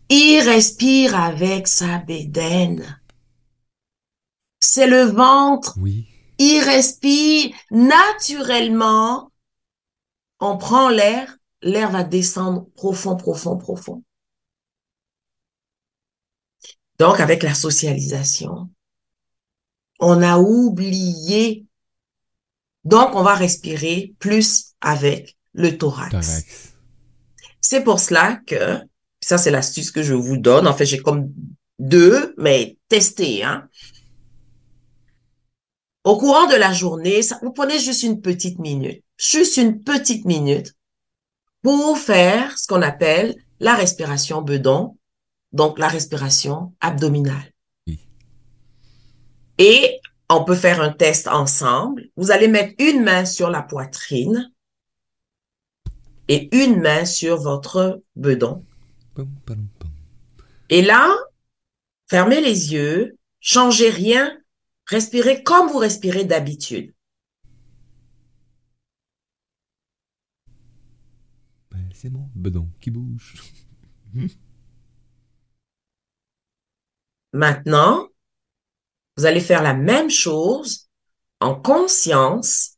[0.09, 3.01] Il respire avec sa bédaine.
[4.61, 6.07] C'est le ventre Oui.
[6.39, 9.31] il respire naturellement.
[10.41, 14.03] On prend l'air, l'air va descendre profond, profond, profond.
[16.99, 18.71] Donc, avec la socialisation,
[19.99, 21.67] on a oublié.
[22.85, 26.11] Donc, on va respirer plus avec le thorax.
[26.11, 26.73] Thorax.
[27.61, 28.81] C'est pour cela que,
[29.23, 30.67] ça c'est l'astuce que je vous donne.
[30.67, 31.33] En fait, j'ai comme
[31.79, 33.69] deux, mais testez, hein.
[36.05, 40.25] Au courant de la journée, ça, vous prenez juste une petite minute, juste une petite
[40.25, 40.75] minute
[41.63, 44.99] pour faire ce qu'on appelle la respiration bedon,
[45.53, 47.53] donc la respiration abdominale.
[47.87, 48.01] Oui.
[49.59, 52.09] Et on peut faire un test ensemble.
[52.17, 54.51] Vous allez mettre une main sur la poitrine
[56.27, 58.65] et une main sur votre bedon.
[60.69, 61.15] Et là,
[62.09, 64.39] fermez les yeux, changez rien,
[64.87, 66.95] respirez comme vous respirez d'habitude.
[71.71, 73.43] Ben, c'est mon bedon qui bouge.
[77.33, 78.09] Maintenant,
[79.17, 80.89] vous allez faire la même chose
[81.41, 82.77] en conscience.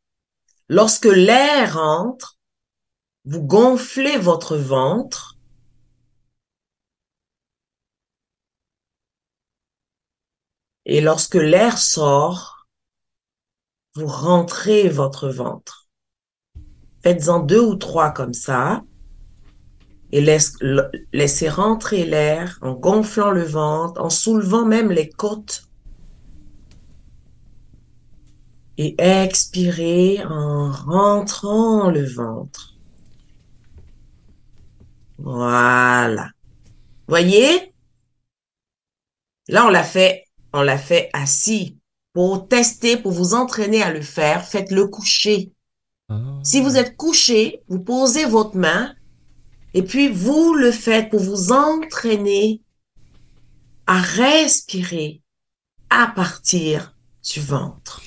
[0.68, 2.38] Lorsque l'air entre,
[3.24, 5.33] vous gonflez votre ventre.
[10.86, 12.66] Et lorsque l'air sort,
[13.94, 15.88] vous rentrez votre ventre.
[17.02, 18.82] Faites-en deux ou trois comme ça.
[20.12, 20.20] Et
[21.12, 25.64] laissez rentrer l'air en gonflant le ventre, en soulevant même les côtes.
[28.76, 32.74] Et expirez en rentrant le ventre.
[35.18, 36.30] Voilà.
[37.06, 37.72] Voyez?
[39.48, 40.23] Là, on l'a fait,
[40.54, 41.78] on l'a fait assis.
[42.14, 45.52] Pour tester, pour vous entraîner à le faire, faites-le coucher.
[46.44, 48.94] Si vous êtes couché, vous posez votre main
[49.72, 52.62] et puis vous le faites pour vous entraîner
[53.86, 55.22] à respirer
[55.90, 58.00] à partir du ventre.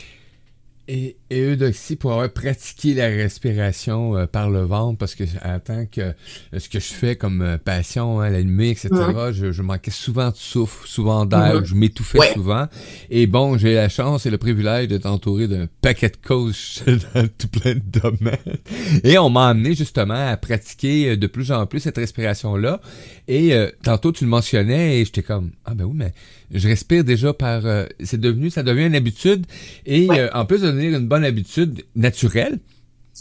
[0.90, 5.60] Et, et Eudoxie, pour avoir pratiqué la respiration euh, par le ventre, parce que en
[5.60, 6.14] tant que euh,
[6.58, 8.90] ce que je fais comme euh, passion, hein, la nuit, etc.,
[9.34, 12.68] je, je, manquais souvent de souffle, souvent d'air, je m'étouffais souvent.
[13.10, 17.28] Et bon, j'ai la chance et le privilège d'être entouré d'un paquet de coachs dans
[17.38, 18.58] tout plein de domaines.
[19.04, 22.80] Et on m'a amené justement à pratiquer de plus en plus cette respiration-là.
[23.28, 26.14] Et tantôt, tu le mentionnais et j'étais comme, ah ben oui, mais
[26.52, 27.66] je respire déjà par...
[27.66, 29.46] Euh, c'est devenu, ça devient une habitude.
[29.86, 32.60] Et euh, en plus de devenir une bonne habitude naturelle.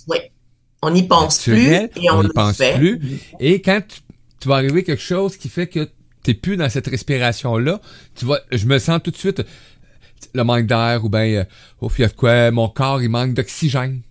[0.09, 0.19] Oui.
[0.83, 3.21] On n'y pense plus et on, n'y pense plus.
[3.41, 3.81] Et quand
[4.41, 5.89] tu, vas arriver quelque chose qui fait que
[6.23, 7.81] t'es plus dans cette respiration-là,
[8.15, 9.43] tu vois, je me sens tout de suite
[10.35, 11.45] le manque d'air ou bien, euh,
[11.81, 14.03] oh, il y a de quoi, mon corps, il manque d'oxygène.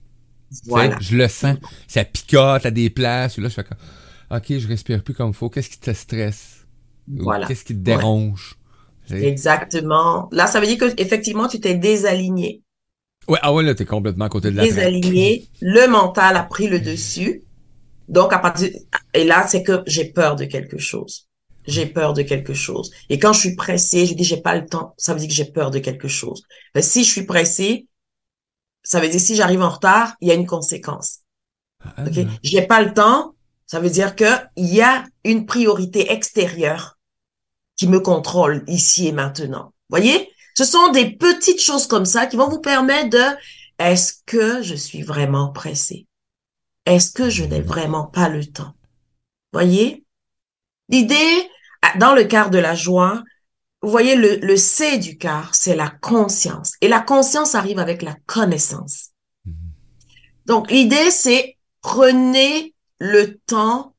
[0.66, 0.98] Voilà.
[1.00, 1.58] Je le sens.
[1.88, 3.38] Ça picote à des places.
[3.38, 3.78] Là, je fais comme,
[4.38, 5.50] OK, je respire plus comme il faut.
[5.50, 6.66] Qu'est-ce qui te stresse?
[7.08, 7.48] Voilà.
[7.48, 8.58] Qu'est-ce qui te dérange?
[9.10, 10.30] Exactement.
[10.32, 12.64] Là, ça veut dire que effectivement, tu t'es désaligné.
[13.28, 15.48] Ouais, ah ouais, là, t'es complètement à côté de la Désaligné.
[15.62, 17.44] Le mental a pris le dessus.
[18.08, 18.70] Donc, à partir,
[19.14, 21.28] et là, c'est que j'ai peur de quelque chose.
[21.66, 22.92] J'ai peur de quelque chose.
[23.10, 24.94] Et quand je suis pressé, je dis j'ai pas le temps.
[24.98, 26.44] Ça veut dire que j'ai peur de quelque chose.
[26.76, 27.88] Mais si je suis pressé,
[28.84, 31.22] ça veut dire si j'arrive en retard, il y a une conséquence.
[31.84, 32.04] Ah.
[32.44, 33.34] J'ai pas le temps.
[33.66, 37.00] Ça veut dire que il y a une priorité extérieure
[37.76, 39.74] qui me contrôle ici et maintenant.
[39.90, 43.24] Voyez, ce sont des petites choses comme ça qui vont vous permettre de
[43.78, 46.08] est-ce que je suis vraiment pressé
[46.86, 48.74] Est-ce que je n'ai vraiment pas le temps?
[49.52, 50.06] Voyez,
[50.90, 51.50] l'idée
[52.00, 53.24] dans le quart de la joie,
[53.82, 58.02] vous voyez le, le C du quart, c'est la conscience et la conscience arrive avec
[58.02, 59.10] la connaissance.
[59.48, 59.54] Mm-hmm.
[60.48, 63.94] Donc l'idée c'est prenez le temps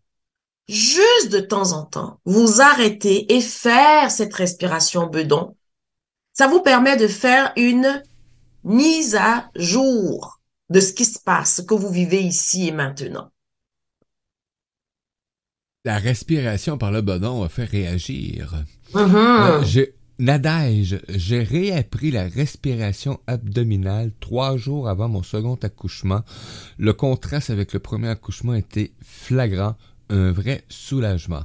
[0.69, 5.56] juste de temps en temps, vous arrêter et faire cette respiration bedon,
[6.37, 8.03] ça vous permet de faire une
[8.63, 13.31] mise à jour de ce qui se passe, ce que vous vivez ici et maintenant.
[15.87, 18.65] La respiration par le bedon a fait réagir.
[19.63, 26.23] J'ai Nadège, j'ai réappris la respiration abdominale trois jours avant mon second accouchement.
[26.79, 29.77] Le contraste avec le premier accouchement était flagrant
[30.11, 31.45] un vrai soulagement.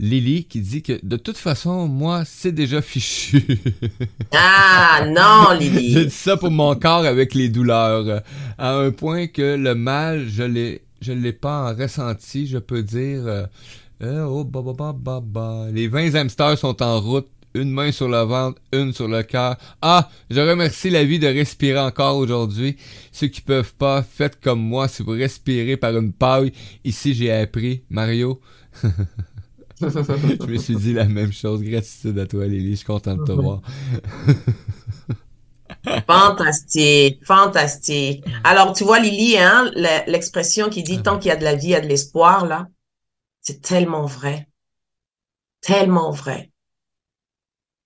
[0.00, 3.44] Lily qui dit que de toute façon, moi, c'est déjà fichu.
[4.32, 5.92] ah non, Lily.
[5.92, 8.22] J'ai dit ça pour mon corps avec les douleurs.
[8.56, 13.26] À un point que le mal, je l'ai, je l'ai pas ressenti, je peux dire.
[13.26, 13.46] Euh,
[14.02, 18.08] euh, oh, bah, bah, bah, bah, Les 20 hamsters sont en route une main sur
[18.08, 19.56] le ventre, une sur le cœur.
[19.82, 22.76] Ah, je remercie la vie de respirer encore aujourd'hui.
[23.12, 26.52] Ceux qui peuvent pas, faites comme moi si vous respirez par une paille.
[26.84, 28.40] Ici, j'ai appris, Mario.
[30.40, 31.62] je me suis dit la même chose.
[31.62, 32.72] Gratitude à toi, Lily.
[32.72, 33.62] Je suis content de te voir.
[36.06, 38.24] fantastique, fantastique.
[38.44, 39.70] Alors, tu vois, Lily, hein,
[40.06, 42.46] l'expression qui dit tant qu'il y a de la vie, il y a de l'espoir,
[42.46, 42.68] là.
[43.40, 44.48] C'est tellement vrai.
[45.62, 46.50] Tellement vrai.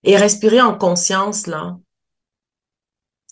[0.02, 1.78] Et respirer en conscience, là,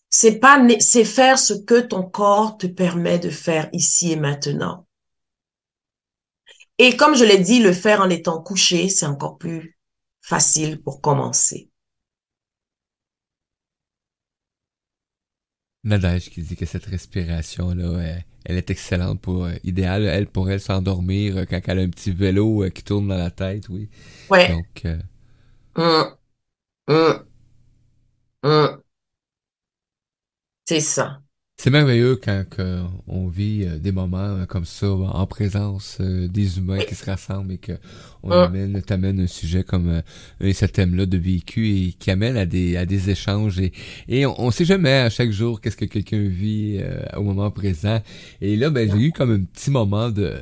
[0.08, 4.86] c'est pas, c'est faire ce que ton corps te permet de faire ici et maintenant.
[6.84, 9.78] Et comme je l'ai dit, le faire en étant couché, c'est encore plus
[10.20, 11.70] facile pour commencer.
[15.84, 20.60] Nadège qui dit que cette respiration-là, elle, est excellente pour, euh, idéale, elle, pour elle
[20.60, 23.88] s'endormir euh, quand elle a un petit vélo euh, qui tourne dans la tête, oui.
[24.28, 24.48] Ouais.
[24.48, 24.84] Donc,
[25.76, 26.16] hum.
[26.88, 27.24] Hum.
[28.42, 28.82] Hum.
[30.64, 31.22] C'est ça.
[31.58, 32.42] C'est merveilleux quand
[33.06, 37.04] on vit euh, des moments euh, comme ça en présence euh, des humains qui se
[37.04, 37.72] rassemblent et que
[38.24, 38.38] on hum.
[38.42, 40.02] amène, t'amène un sujet comme
[40.40, 43.72] ce thème-là de vécu et qui amène à des à des échanges et,
[44.08, 46.80] et on, sait jamais à chaque jour qu'est-ce que quelqu'un vit
[47.16, 48.00] au moment présent
[48.40, 50.34] et là ben j'ai eu comme un petit moment de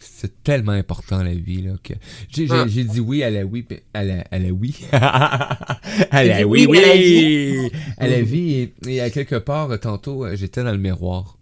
[0.00, 1.92] c'est tellement important la vie là que
[2.30, 2.64] j'ai ah.
[2.64, 8.08] dit oui à la oui à la à la oui à la oui oui à
[8.08, 11.36] la vie et, à quelque part tantôt euh, j'étais dans le miroir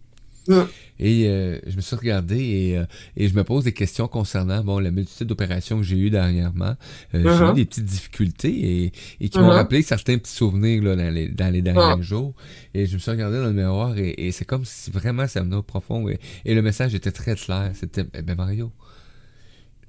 [0.51, 0.67] ah.
[0.99, 2.87] Et euh, je me suis regardé et, euh,
[3.17, 6.75] et je me pose des questions concernant bon la multitude d'opérations que j'ai eues dernièrement
[7.13, 7.55] j'ai eu uh-huh.
[7.55, 9.55] des petites difficultés et, et qui m'ont uh-huh.
[9.55, 12.01] rappelé certains petits souvenirs là, dans les dans les derniers ah.
[12.01, 12.35] jours
[12.75, 15.43] et je me suis regardé dans le miroir et, et c'est comme si vraiment ça
[15.43, 16.09] venait au profond.
[16.09, 17.73] Et, et, le message était très clair.
[17.75, 18.73] C'était, eh ben Mario,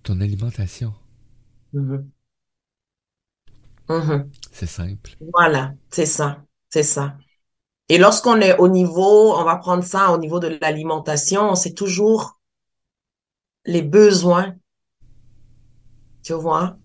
[0.03, 0.93] ton alimentation.
[1.73, 2.05] Mm-hmm.
[3.89, 4.27] Mm-hmm.
[4.51, 5.11] C'est simple.
[5.33, 6.43] Voilà, c'est ça.
[6.69, 7.17] C'est ça.
[7.89, 12.39] Et lorsqu'on est au niveau, on va prendre ça au niveau de l'alimentation, c'est toujours
[13.65, 14.55] les besoins.
[16.23, 16.77] Tu vois?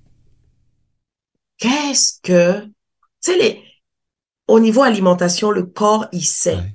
[1.59, 2.73] Qu'est-ce que, tu
[3.21, 3.63] sais, les,
[4.49, 6.75] au niveau alimentation, le corps, il sait.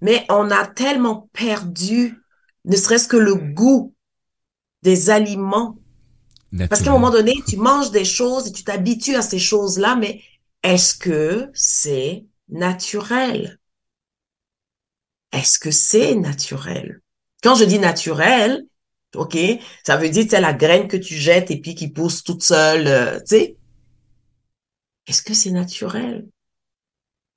[0.00, 2.18] Mais on a tellement perdu,
[2.64, 3.94] ne serait-ce que le goût
[4.82, 5.76] des aliments.
[6.68, 9.96] Parce qu'à un moment donné, tu manges des choses et tu t'habitues à ces choses-là,
[9.96, 10.22] mais
[10.62, 13.58] est-ce que c'est naturel?
[15.32, 17.00] Est-ce que c'est naturel?
[17.42, 18.64] Quand je dis naturel,
[19.14, 19.36] OK,
[19.84, 22.86] ça veut dire, c'est la graine que tu jettes et puis qui pousse toute seule,
[22.86, 23.56] euh, tu sais.
[25.06, 26.26] Est-ce que c'est naturel?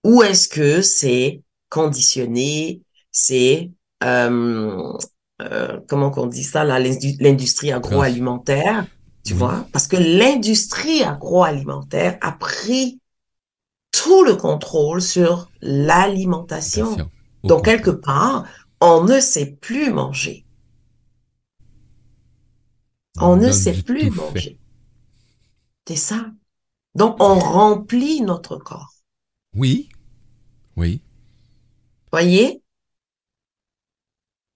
[0.04, 2.82] Ou est-ce que c'est conditionné,
[3.12, 3.72] c'est,
[4.04, 4.94] euh,
[5.42, 8.86] euh, comment qu'on dit ça, l'industrie agroalimentaire,
[9.26, 9.68] tu vois?
[9.74, 13.00] Parce que l'industrie agroalimentaire a pris
[14.06, 16.96] tout le contrôle sur l'alimentation.
[17.44, 18.48] Donc, quelque part,
[18.80, 20.46] on ne sait plus manger.
[23.20, 24.60] On ne sait plus manger.
[25.88, 26.32] C'est ça.
[26.94, 28.94] Donc, on remplit notre corps.
[29.56, 29.90] Oui.
[30.76, 31.02] Oui.
[32.12, 32.62] Voyez?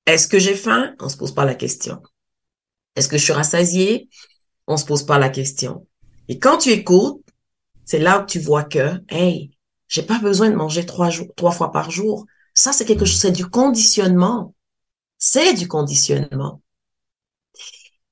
[0.06, 0.93] Est-ce que j'ai faim?
[1.00, 2.04] On se pose pas la question.
[2.95, 4.10] Est-ce que je suis rassasié?
[4.68, 5.88] On se pose pas la question.
[6.28, 7.26] Et quand tu écoutes,
[7.90, 9.50] c'est là où tu vois que, hey,
[9.88, 11.10] j'ai pas besoin de manger trois
[11.52, 12.28] fois par jour.
[12.54, 14.54] Ça, c'est quelque chose, c'est du conditionnement.
[15.18, 16.62] C'est du conditionnement.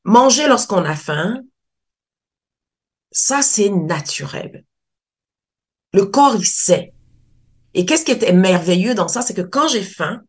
[0.04, 1.44] Manger lorsqu'on a faim,
[3.12, 4.66] ça, c'est naturel.
[5.94, 6.92] Le corps, il sait.
[7.76, 10.24] Et qu'est-ce qui est merveilleux dans ça, c'est que quand j'ai faim,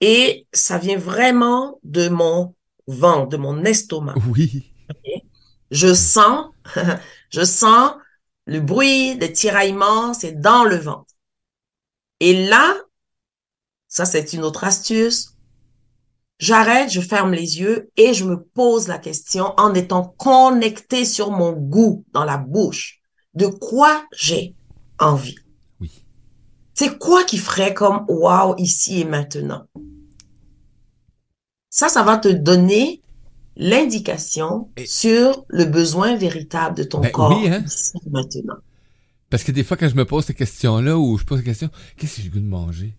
[0.00, 2.52] et ça vient vraiment de mon
[2.88, 4.14] ventre, de mon estomac.
[4.26, 4.72] Oui.
[5.70, 6.46] Je sens,
[7.30, 7.92] je sens
[8.46, 11.14] le bruit des tiraillements, c'est dans le ventre.
[12.20, 12.74] Et là,
[13.88, 15.36] ça c'est une autre astuce,
[16.38, 21.30] j'arrête, je ferme les yeux et je me pose la question en étant connecté sur
[21.30, 23.00] mon goût dans la bouche.
[23.34, 24.54] De quoi j'ai
[24.98, 25.36] envie?
[25.80, 25.90] Oui.
[26.74, 29.66] C'est quoi qui ferait comme wow ici et maintenant?
[31.68, 33.02] Ça, ça va te donner
[33.56, 37.62] l'indication sur le besoin véritable de ton ben corps hein.
[37.66, 38.56] ici et maintenant.
[39.30, 41.68] Parce que des fois, quand je me pose ces questions-là, ou je pose la question,
[41.96, 42.94] qu'est-ce que j'ai le goût de manger?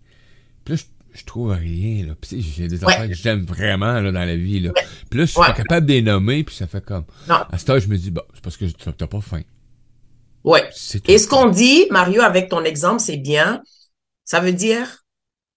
[0.66, 0.84] Puis là,
[1.14, 2.14] je, trouve rien, là.
[2.20, 4.72] Puis j'ai des affaires que j'aime vraiment, là, dans la vie, là.
[5.10, 7.06] Puis là, je suis pas capable de les nommer, puis ça fait comme...
[7.30, 7.44] Non.
[7.50, 9.42] À ce temps, je me dis, bon, c'est parce que t'as pas faim.
[10.44, 10.70] Ouais.
[11.08, 13.62] Et ce qu'on dit, Mario, avec ton exemple, c'est bien.
[14.26, 15.06] Ça veut dire,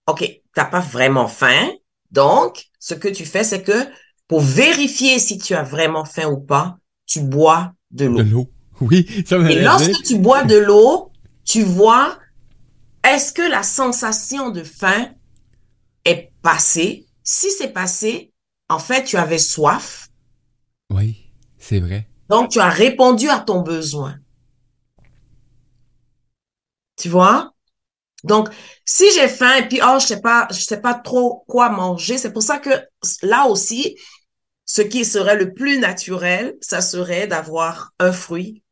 [0.07, 1.71] OK, t'as pas vraiment faim.
[2.11, 3.87] Donc, ce que tu fais, c'est que
[4.31, 8.17] pour vérifier si tu as vraiment faim ou pas, tu bois de l'eau.
[8.19, 8.51] De l'eau.
[8.81, 11.11] Oui, ça Et lorsque tu bois de l'eau,
[11.45, 12.17] tu vois,
[13.03, 15.09] est-ce que la sensation de faim
[16.05, 17.07] est passée?
[17.25, 18.33] Si c'est passé,
[18.69, 20.09] en fait, tu avais soif.
[20.91, 22.09] Oui, c'est vrai.
[22.29, 24.15] Donc, tu as répondu à ton besoin.
[26.97, 27.53] Tu vois?
[28.23, 28.49] Donc,
[28.85, 32.17] si j'ai faim et puis, oh, je sais pas, je sais pas trop quoi manger,
[32.17, 32.71] c'est pour ça que
[33.23, 33.97] là aussi,
[34.73, 38.63] ce qui serait le plus naturel, ça serait d'avoir un fruit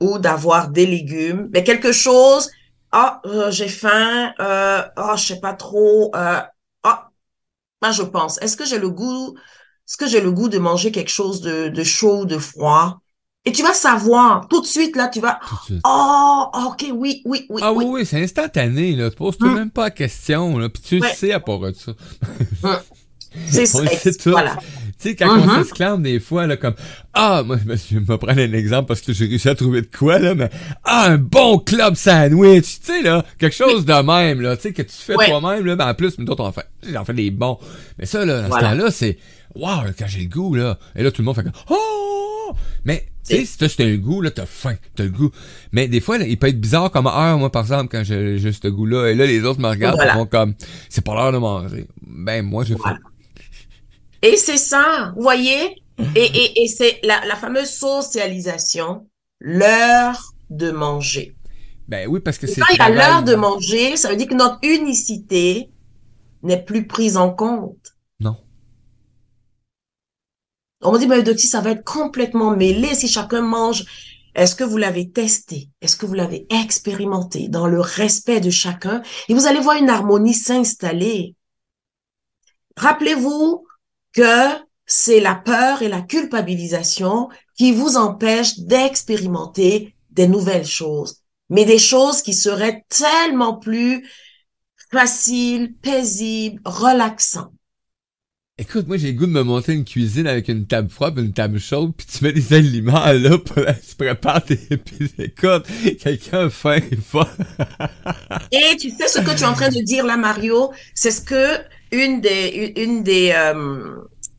[0.00, 2.50] ou d'avoir des légumes, mais quelque chose,
[2.90, 6.40] ah, euh, j'ai faim, euh, oh, je sais pas trop, euh,
[6.82, 7.10] ah,
[7.80, 9.36] moi je pense, est-ce que j'ai le goût,
[9.86, 12.98] est-ce que j'ai le goût de manger quelque chose de, de chaud ou de froid?
[13.44, 15.38] Et tu vas savoir, tout de suite, là, tu vas,
[15.84, 17.62] oh, ok, oui, oui, oui.
[17.64, 19.10] Ah oui, oui, c'est instantané, là.
[19.10, 19.54] Tu poses hum.
[19.54, 21.92] même pas la question, là, puis tu sais à part de ça.
[22.64, 22.80] Hum.
[23.48, 23.80] C'est ça.
[24.26, 24.56] Voilà.
[25.00, 25.62] Tu sais, quand on uh-huh.
[25.62, 26.74] s'exclame des fois, là, comme,
[27.14, 30.18] ah, moi, je me prends un exemple parce que j'ai réussi à trouver de quoi,
[30.18, 30.50] là, mais,
[30.84, 34.72] ah, un bon club sandwich, tu sais, là, quelque chose de même, là, tu sais,
[34.74, 37.30] que tu fais toi-même, là, mais en plus, nous autres, on fait, j'en fais des
[37.30, 37.58] bons.
[37.98, 39.16] Mais ça, là, dans ce temps-là, c'est,
[39.54, 42.52] wow, quand j'ai le goût, là, et là, tout le monde fait comme, oh!
[42.84, 45.30] Mais, tu sais, si t'as un goût, là, t'as faim, t'as le goût.
[45.72, 48.36] Mais des fois, là, il peut être bizarre comme heure, moi, par exemple, quand j'ai
[48.36, 50.52] juste ce goût-là, et là, les autres me regardent, ils font comme,
[50.90, 51.86] c'est pas l'heure de manger.
[52.02, 52.98] Ben, moi, j'ai faim.
[54.22, 55.82] Et c'est ça, vous voyez?
[56.14, 59.08] Et, et, et c'est la, la fameuse socialisation,
[59.38, 61.36] l'heure de manger.
[61.88, 62.60] Ben oui, parce que c'est.
[62.60, 65.70] Quand il y a l'heure de manger, ça veut dire que notre unicité
[66.42, 67.96] n'est plus prise en compte.
[68.18, 68.36] Non.
[70.82, 73.84] On me dit, mais docteur, ça va être complètement mêlé si chacun mange.
[74.34, 75.68] Est-ce que vous l'avez testé?
[75.82, 79.02] Est-ce que vous l'avez expérimenté dans le respect de chacun?
[79.28, 81.34] Et vous allez voir une harmonie s'installer.
[82.76, 83.66] Rappelez-vous
[84.12, 84.48] que
[84.86, 91.16] c'est la peur et la culpabilisation qui vous empêchent d'expérimenter des nouvelles choses.
[91.48, 94.08] mais des choses qui seraient tellement plus
[94.92, 97.52] faciles, paisibles, relaxantes.
[98.60, 101.32] Écoute, moi, j'ai le goût de me monter une cuisine avec une table froide une
[101.32, 104.56] table chaude, puis tu mets des aliments là, pour, tu prépares tes...
[104.76, 105.64] Puis écoute,
[105.98, 106.98] quelqu'un faim, il
[108.52, 110.72] Et tu sais ce que tu es en train de dire là, Mario?
[110.94, 111.56] C'est ce que
[111.92, 113.96] une des, une des, euh,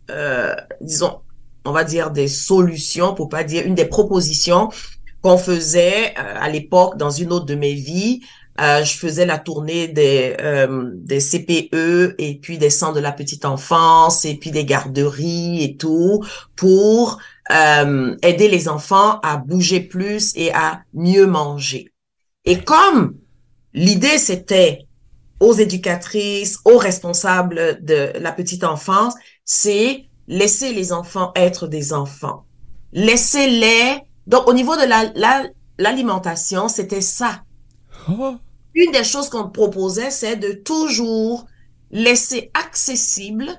[0.09, 1.19] euh, disons,
[1.65, 4.69] on va dire des solutions, pour pas dire une des propositions
[5.21, 8.21] qu'on faisait euh, à l'époque dans une autre de mes vies,
[8.59, 13.11] euh, je faisais la tournée des, euh, des CPE et puis des centres de la
[13.13, 16.23] petite enfance et puis des garderies et tout
[16.55, 17.17] pour
[17.49, 21.91] euh, aider les enfants à bouger plus et à mieux manger.
[22.45, 23.15] Et comme
[23.73, 24.85] l'idée c'était
[25.41, 32.45] aux éducatrices, aux responsables de la petite enfance, c'est laisser les enfants être des enfants.
[32.93, 33.99] Laissez-les.
[34.27, 35.43] Donc au niveau de la
[35.77, 37.43] l'alimentation, c'était ça.
[38.07, 38.35] Oh
[38.73, 41.45] une des choses qu'on proposait, c'est de toujours
[41.91, 43.49] laisser accessible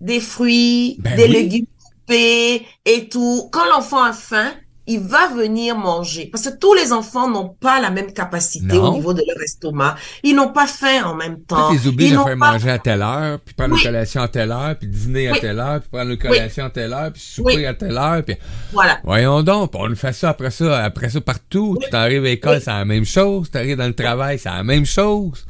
[0.00, 3.48] des fruits, ben des légumes coupés et tout.
[3.50, 4.52] Quand l'enfant a faim,
[4.88, 6.26] il va venir manger.
[6.32, 9.96] Parce que tous les enfants n'ont pas la même capacité au niveau de leur estomac.
[10.22, 11.72] Ils n'ont pas faim en même temps.
[11.72, 14.76] Ils oublient de faire manger à telle heure, puis prendre une collation à telle heure,
[14.78, 17.74] puis dîner à telle heure, puis prendre une collation à telle heure, puis souper à
[17.74, 18.36] telle heure, puis...
[18.72, 18.98] Voilà.
[19.04, 21.78] Voyons donc, on fait ça après ça, après ça partout.
[21.80, 23.50] Tu arrives à l'école, c'est la même chose.
[23.50, 25.46] Tu arrives dans le travail, c'est la même chose.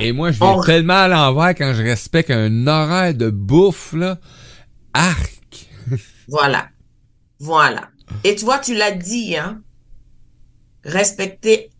[0.00, 4.18] Et moi, je vais tellement à l'envers quand je respecte un horaire de bouffe, là.
[4.94, 5.68] Arc!
[6.28, 6.68] voilà.
[7.38, 7.88] Voilà.
[8.24, 9.62] Et tu vois, tu l'as dit, hein,
[10.84, 11.70] respecter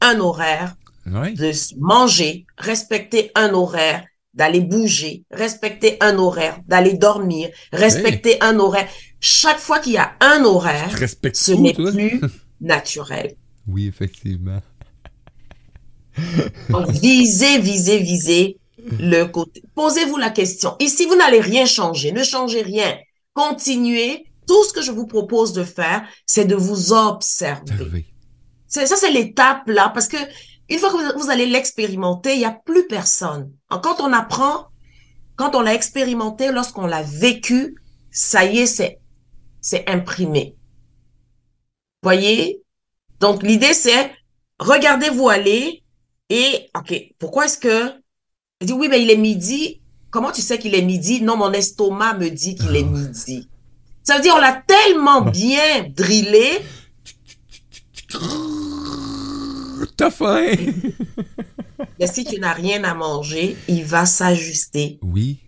[0.00, 0.74] un horaire
[1.06, 4.04] de manger, respecter un horaire
[4.34, 8.88] d'aller bouger, respecter un horaire d'aller dormir, respecter un horaire.
[9.20, 10.90] Chaque fois qu'il y a un horaire,
[11.34, 12.20] ce n'est plus
[12.60, 13.34] naturel.
[13.66, 14.60] Oui, effectivement.
[16.88, 18.58] visez, visez, visez
[18.98, 19.62] le côté.
[19.74, 20.76] Posez-vous la question.
[20.80, 22.12] Ici, vous n'allez rien changer.
[22.12, 22.96] Ne changez rien.
[23.34, 28.06] Continuez tout ce que je vous propose de faire, c'est de vous observer.
[28.66, 30.18] C'est ça, c'est l'étape là, parce que
[30.68, 33.50] une fois que vous, allez l'expérimenter, il n'y a plus personne.
[33.70, 34.66] Quand on apprend,
[35.36, 37.76] quand on l'a expérimenté, lorsqu'on l'a vécu,
[38.10, 39.00] ça y est, c'est
[39.62, 40.54] c'est imprimé.
[42.02, 42.62] Voyez?
[43.20, 44.12] Donc l'idée c'est
[44.58, 45.82] regardez-vous aller
[46.28, 47.90] et ok, pourquoi est-ce que
[48.60, 49.80] dit oui mais il est midi.
[50.10, 51.22] Comment tu sais qu'il est midi?
[51.22, 53.48] Non, mon estomac me dit qu'il est midi.
[54.04, 56.60] Ça veut dire on l'a tellement bien drillé.
[59.96, 60.52] T'as faim.
[62.00, 64.98] Mais si tu n'as rien à manger, il va s'ajuster.
[65.02, 65.40] Oui.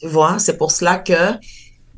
[0.00, 1.32] Tu vois, c'est pour cela que,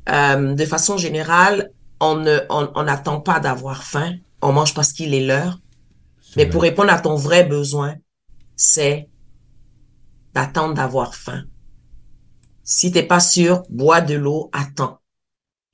[0.09, 1.71] euh, de façon générale,
[2.01, 4.15] on ne, on n'attend pas d'avoir faim.
[4.41, 5.59] On mange parce qu'il est l'heure.
[6.37, 7.97] Mais pour répondre à ton vrai besoin,
[8.55, 9.09] c'est
[10.35, 11.45] d'attendre d'avoir faim.
[12.63, 15.01] Si t'es pas sûr, bois de l'eau, attends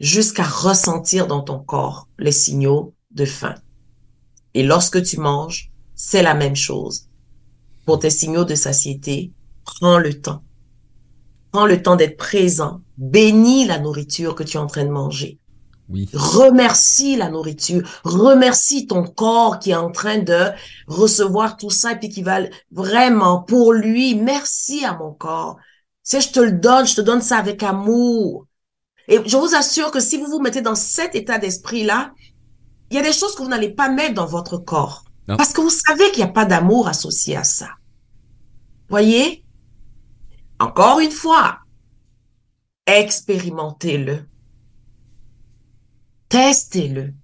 [0.05, 3.55] jusqu'à ressentir dans ton corps les signaux de faim.
[4.53, 7.09] Et lorsque tu manges, c'est la même chose.
[7.87, 9.33] Pour tes signaux de satiété,
[9.65, 10.43] prends le temps.
[11.53, 12.83] Prends le temps d'être présent.
[12.99, 15.39] Bénis la nourriture que tu es en train de manger.
[15.89, 16.09] Oui.
[16.13, 17.89] Remercie la nourriture.
[18.05, 20.51] Remercie ton corps qui est en train de
[20.87, 22.41] recevoir tout ça et puis qui va
[22.71, 24.15] vraiment pour lui.
[24.15, 25.57] Merci à mon corps.
[26.03, 28.47] Si je te le donne, je te donne ça avec amour.
[29.09, 32.13] Et je vous assure que si vous vous mettez dans cet état d'esprit-là,
[32.91, 35.05] il y a des choses que vous n'allez pas mettre dans votre corps.
[35.27, 37.69] Parce que vous savez qu'il n'y a pas d'amour associé à ça.
[38.89, 39.45] Voyez?
[40.61, 41.59] Encore une fois,
[42.87, 44.27] expérimentez-le.
[46.29, 47.15] Testez-le.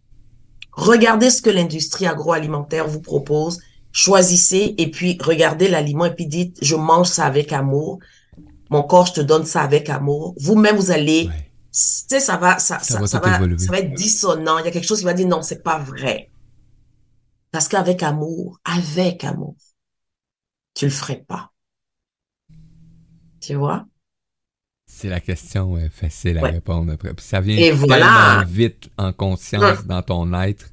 [0.72, 3.60] Regardez ce que l'industrie agroalimentaire vous propose.
[3.92, 7.98] Choisissez et puis regardez l'aliment et puis dites, je mange ça avec amour.
[8.70, 10.34] Mon corps, je te donne ça avec amour.
[10.38, 11.28] Vous-même, vous allez
[11.70, 14.58] sais, ça va, ça, ça, va, ça va être dissonant.
[14.58, 16.30] Il y a quelque chose qui va dire non, c'est pas vrai.
[17.50, 19.56] Parce qu'avec amour, avec amour,
[20.74, 21.50] tu le ferais pas.
[23.40, 23.86] Tu vois?
[24.86, 27.14] C'est la question facile à répondre après.
[27.14, 29.86] Puis ça vient tellement vite en conscience hum.
[29.86, 30.66] dans ton être.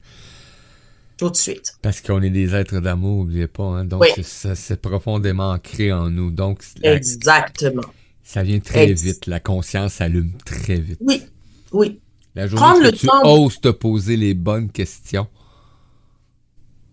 [1.17, 1.77] Tout de suite.
[1.81, 3.63] Parce qu'on est des êtres d'amour, n'oubliez pas.
[3.63, 3.85] Hein?
[3.85, 6.29] Donc, c'est profondément ancré en nous.
[6.29, 7.81] Donc, Exactement.
[8.27, 9.25] Ça vient très vite.
[9.25, 10.99] La conscience s'allume très vite.
[10.99, 11.23] Oui,
[11.71, 12.01] oui.
[12.35, 15.27] La journée où tu oses te poser les bonnes questions.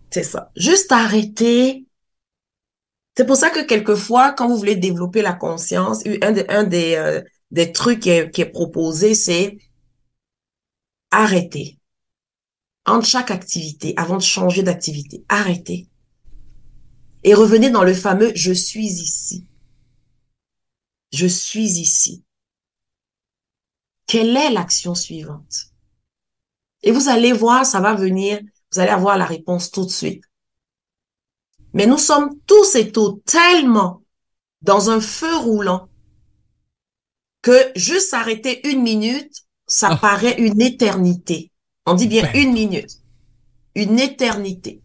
[0.09, 0.51] C'est ça.
[0.55, 1.85] Juste arrêter.
[3.17, 7.21] C'est pour ça que quelquefois, quand vous voulez développer la conscience, un, un des, euh,
[7.51, 9.57] des trucs qui est, qui est proposé, c'est
[11.11, 11.79] arrêter.
[12.85, 15.87] entre chaque activité, avant de changer d'activité, arrêtez.
[17.23, 19.45] Et revenez dans le fameux je suis ici.
[21.15, 22.25] Je suis ici.
[24.05, 25.67] Quelle est l'action suivante?
[26.83, 28.41] Et vous allez voir, ça va venir,
[28.73, 30.25] vous allez avoir la réponse tout de suite.
[31.71, 34.03] Mais nous sommes tous et toutes tellement
[34.61, 35.87] dans un feu roulant
[37.41, 39.95] que juste s'arrêter une minute, ça ah.
[39.95, 41.49] paraît une éternité.
[41.85, 42.91] On dit bien une minute.
[43.73, 44.81] Une éternité.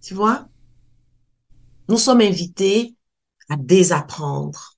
[0.00, 0.48] Tu vois?
[1.88, 2.95] Nous sommes invités
[3.48, 4.76] à désapprendre.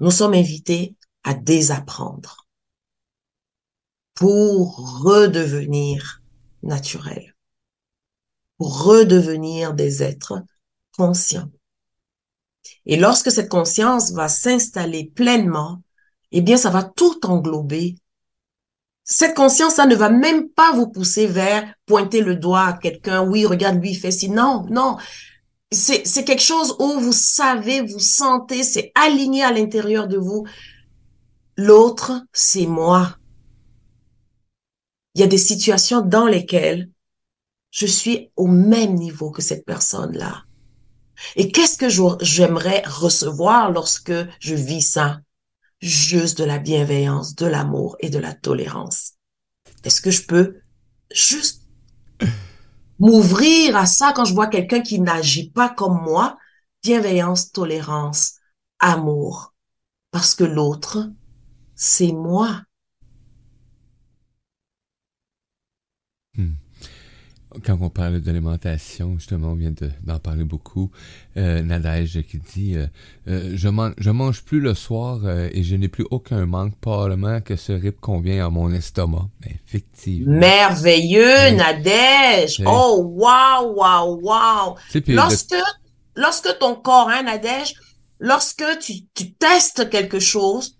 [0.00, 2.46] Nous sommes invités à désapprendre
[4.14, 6.22] pour redevenir
[6.62, 7.34] naturels,
[8.58, 10.42] pour redevenir des êtres
[10.96, 11.50] conscients.
[12.86, 15.82] Et lorsque cette conscience va s'installer pleinement,
[16.32, 17.96] eh bien, ça va tout englober.
[19.04, 23.24] Cette conscience-là ne va même pas vous pousser vers pointer le doigt à quelqu'un.
[23.24, 24.28] Oui, regarde, lui, il fait ci.
[24.28, 24.96] Non, non.
[25.72, 30.46] C'est, quelque chose où vous savez, vous sentez, c'est aligné à l'intérieur de vous.
[31.56, 33.16] L'autre, c'est moi.
[35.14, 36.88] Il y a des situations dans lesquelles
[37.70, 40.44] je suis au même niveau que cette personne-là.
[41.34, 41.88] Et qu'est-ce que
[42.24, 45.20] j'aimerais recevoir lorsque je vis ça?
[45.80, 49.14] Juste de la bienveillance, de l'amour et de la tolérance.
[49.84, 50.60] Est-ce que je peux
[51.12, 51.65] juste
[52.98, 56.38] m'ouvrir à ça quand je vois quelqu'un qui n'agit pas comme moi?
[56.82, 58.34] Bienveillance, tolérance,
[58.78, 59.54] amour.
[60.10, 61.10] Parce que l'autre,
[61.74, 62.62] c'est moi.
[66.36, 66.65] Hmm
[67.64, 70.90] quand on parle d'alimentation, justement, on vient d'en parler beaucoup.
[71.36, 72.86] Euh, Nadège qui dit euh,
[73.28, 76.76] euh, je, mange, je mange plus le soir euh, et je n'ai plus aucun manque,
[76.80, 79.28] probablement que ce rip convient à mon estomac.
[79.44, 80.32] effectivement.
[80.32, 82.62] Merveilleux, Nadège!
[82.66, 84.76] Oh, wow, wow, wow!
[85.08, 85.54] Lorsque,
[86.14, 87.74] lorsque ton corps, hein, Nadège,
[88.18, 90.78] lorsque tu, tu testes quelque chose,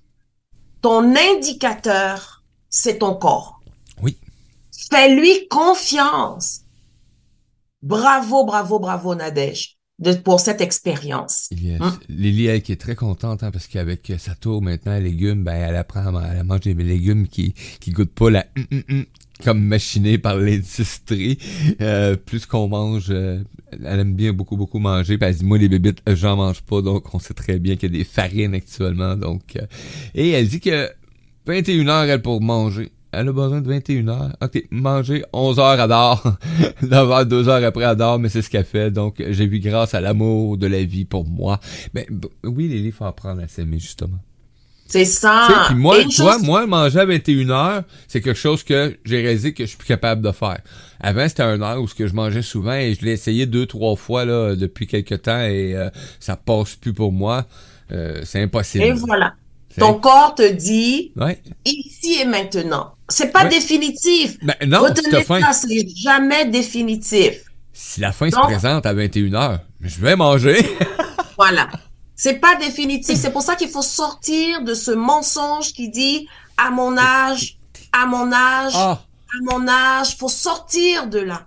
[0.80, 3.60] ton indicateur, c'est ton corps.
[4.02, 4.18] Oui.
[4.90, 6.65] Fais-lui confiance.
[7.82, 11.48] Bravo, bravo, bravo, Nadège, de, pour cette expérience.
[11.50, 11.80] Yes.
[11.80, 11.98] Hein?
[12.08, 15.76] Lily, elle qui est très contente, hein, parce qu'avec sa tour maintenant, légumes, ben, elle
[15.76, 19.04] apprend, elle mange des légumes qui, qui goûtent pas la hum, hum, hum,
[19.44, 21.38] comme machinés par l'industrie.
[21.80, 23.42] Euh, plus qu'on mange, euh,
[23.84, 25.18] elle aime bien beaucoup, beaucoup manger.
[25.18, 27.92] Puis elle dit, moi, les bébites, j'en mange pas, donc on sait très bien qu'il
[27.92, 29.16] y a des farines actuellement.
[29.16, 29.66] Donc, euh,
[30.14, 30.90] et elle dit que
[31.46, 34.36] 21 heures, elle, pour manger elle a besoin de 21 heures.
[34.42, 36.22] OK, manger 11 heures à dort.
[36.82, 38.90] 9 heures, 2 heures après à dort, mais c'est ce qu'elle fait.
[38.90, 41.58] Donc, j'ai vu grâce à l'amour de la vie pour moi.
[41.94, 42.06] Mais
[42.44, 44.18] oui, Lily, il faut apprendre à s'aimer, justement.
[44.86, 45.48] C'est ça.
[45.66, 49.52] Puis moi, tu vois, moi, manger à 21 heures, c'est quelque chose que j'ai réalisé
[49.52, 50.60] que je suis plus capable de faire.
[51.00, 53.66] Avant, c'était un heure où ce que je mangeais souvent et je l'ai essayé deux,
[53.66, 55.90] trois fois là depuis quelques temps et euh,
[56.20, 57.46] ça passe plus pour moi.
[57.90, 58.84] Euh, c'est impossible.
[58.84, 59.34] Et voilà.
[59.78, 61.12] Ton corps te dit
[61.64, 62.94] ici et maintenant.
[63.08, 64.38] C'est pas définitif.
[64.42, 67.44] Ben, non, Retenez ça, c'est jamais définitif.
[67.72, 70.56] Si la fin se présente à 21h, je vais manger.
[71.36, 71.68] voilà.
[72.14, 73.16] C'est pas définitif.
[73.16, 77.58] C'est pour ça qu'il faut sortir de ce mensonge qui dit à mon âge,
[77.92, 79.02] à mon âge, ah.
[79.02, 80.16] à mon âge.
[80.16, 81.46] Faut sortir de là.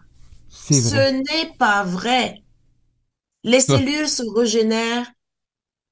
[0.50, 2.44] Ce n'est pas vrai.
[3.44, 5.08] Les cellules se régénèrent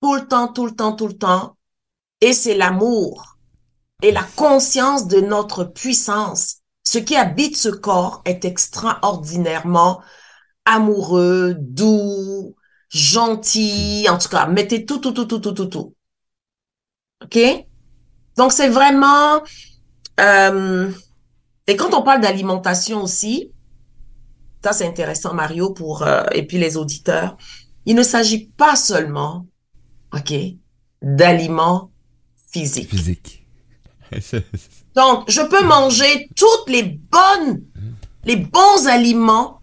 [0.02, 1.57] tout le temps, tout le temps, tout le temps.
[2.22, 3.38] Et c'est l'amour
[4.02, 6.58] et la conscience de notre puissance.
[6.84, 10.02] Ce qui habite ce corps est extraordinairement
[10.66, 12.56] amoureux, doux,
[12.90, 15.96] gentil, en tout cas, mettez tout, tout, tout, tout, tout, tout, tout.
[17.24, 17.40] OK?
[18.38, 19.42] Donc, c'est vraiment...
[20.20, 20.92] Euh,
[21.68, 23.52] et quand on parle d'alimentation aussi,
[24.64, 27.38] ça c'est intéressant, Mario, pour euh, et puis les auditeurs,
[27.86, 29.46] il ne s'agit pas seulement,
[30.14, 30.34] OK,
[31.02, 31.92] d'aliments
[32.48, 32.90] physique.
[32.90, 33.46] Physique.
[34.96, 37.64] Donc, je peux manger toutes les bonnes,
[38.24, 39.62] les bons aliments,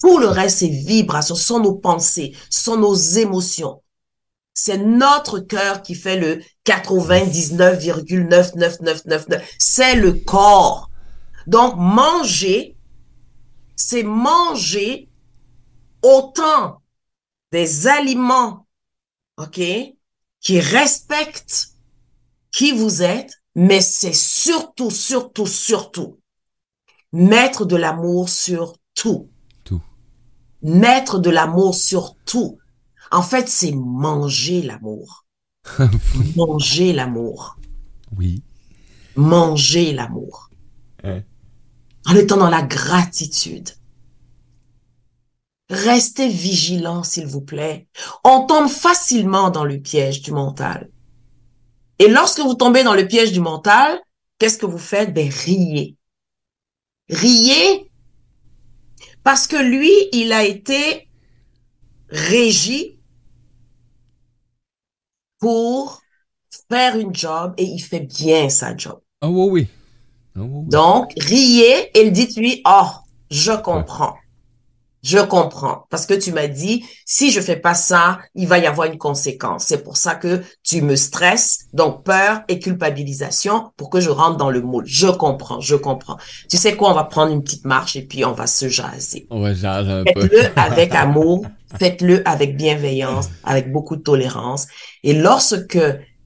[0.00, 3.82] Tout le reste, c'est vibrations, ce sont nos pensées, ce sont nos émotions.
[4.54, 9.42] C'est notre cœur qui fait le 99,99999.
[9.58, 10.88] C'est le corps.
[11.46, 12.76] Donc, manger,
[13.76, 15.08] c'est manger
[16.02, 16.82] autant
[17.52, 18.66] des aliments,
[19.38, 19.60] OK,
[20.40, 21.68] qui respectent
[22.50, 26.18] qui vous êtes, mais c'est surtout, surtout, surtout
[27.12, 29.30] mettre de l'amour sur tout.
[29.64, 29.82] Tout.
[30.62, 32.58] Mettre de l'amour sur tout.
[33.10, 35.24] En fait, c'est manger l'amour.
[36.36, 37.56] manger l'amour.
[38.16, 38.42] Oui.
[39.16, 40.50] Manger l'amour.
[41.02, 41.22] Hein?
[42.06, 43.70] En étant dans la gratitude.
[45.68, 47.88] Restez vigilants, s'il vous plaît.
[48.24, 50.90] On tombe facilement dans le piège du mental.
[51.98, 54.00] Et lorsque vous tombez dans le piège du mental,
[54.38, 55.12] qu'est-ce que vous faites?
[55.12, 55.96] Ben, riez.
[57.08, 57.90] Riez
[59.26, 61.08] parce que lui, il a été
[62.08, 63.00] régi
[65.40, 66.00] pour
[66.70, 69.00] faire une job et il fait bien sa job.
[69.20, 69.68] Ah oui, oui.
[70.36, 72.88] Donc, riez et dites-lui, oh,
[73.30, 74.14] je comprends.
[75.02, 75.84] Je comprends.
[75.88, 78.98] Parce que tu m'as dit, si je fais pas ça, il va y avoir une
[78.98, 79.64] conséquence.
[79.68, 81.66] C'est pour ça que tu me stresses.
[81.72, 84.84] Donc, peur et culpabilisation pour que je rentre dans le moule.
[84.84, 86.16] Je comprends, je comprends.
[86.50, 86.90] Tu sais quoi?
[86.90, 89.28] On va prendre une petite marche et puis on va se jaser.
[89.30, 90.22] On va jaser un peu.
[90.22, 91.46] Faites-le avec amour.
[91.78, 94.66] Faites-le avec bienveillance, avec beaucoup de tolérance.
[95.04, 95.78] Et lorsque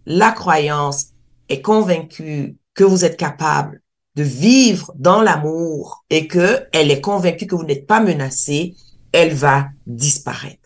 [0.06, 1.08] la croyance
[1.50, 3.82] est convaincue que vous êtes capable
[4.20, 8.74] de vivre dans l'amour et que elle est convaincue que vous n'êtes pas menacé,
[9.12, 10.58] elle va disparaître.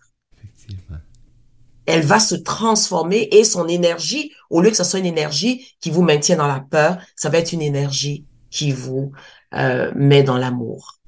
[1.86, 5.90] Elle va se transformer et son énergie, au lieu que ce soit une énergie qui
[5.90, 9.12] vous maintient dans la peur, ça va être une énergie qui vous
[9.54, 10.98] euh, met dans l'amour.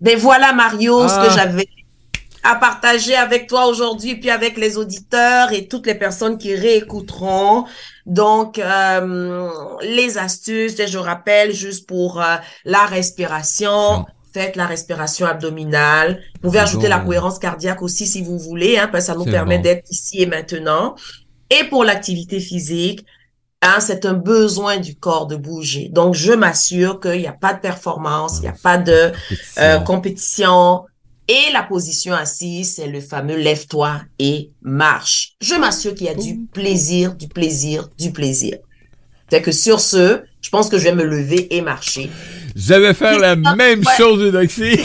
[0.00, 1.34] Ben voilà Mario, ce que ah.
[1.36, 1.68] j'avais
[2.44, 7.64] à partager avec toi aujourd'hui, puis avec les auditeurs et toutes les personnes qui réécouteront.
[8.04, 9.48] Donc, euh,
[9.82, 12.36] les astuces, je rappelle, juste pour euh,
[12.66, 16.20] la respiration, faites la respiration abdominale.
[16.34, 19.24] Vous pouvez ajouter la cohérence cardiaque aussi si vous voulez, hein, parce que ça nous
[19.24, 20.96] permet d'être ici et maintenant.
[21.48, 23.06] Et pour l'activité physique,
[23.62, 25.88] hein, c'est un besoin du corps de bouger.
[25.88, 29.12] Donc, je m'assure qu'il n'y a pas de performance, il n'y a pas de
[29.58, 30.84] euh, compétition,
[31.28, 35.36] et la position assise, c'est le fameux lève-toi et marche.
[35.40, 38.58] Je m'assure qu'il y a du plaisir, du plaisir, du plaisir.
[39.30, 42.10] C'est que sur ce, je pense que je vais me lever et marcher.
[42.54, 44.78] Je vais faire la même chose, Doxy.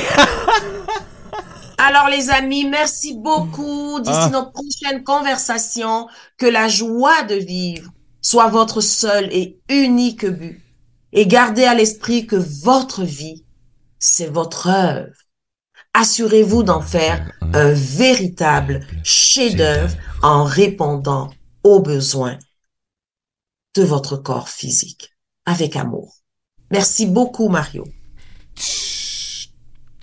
[1.77, 3.99] Alors les amis, merci beaucoup.
[3.99, 4.29] D'ici ah.
[4.31, 10.61] notre prochaine conversation, que la joie de vivre soit votre seul et unique but.
[11.11, 13.43] Et gardez à l'esprit que votre vie,
[13.97, 15.13] c'est votre œuvre
[15.93, 21.31] assurez-vous d'en faire un véritable chef-d'œuvre en répondant
[21.63, 22.37] aux besoins
[23.75, 25.11] de votre corps physique
[25.45, 26.17] avec amour.
[26.71, 27.83] Merci beaucoup, Mario.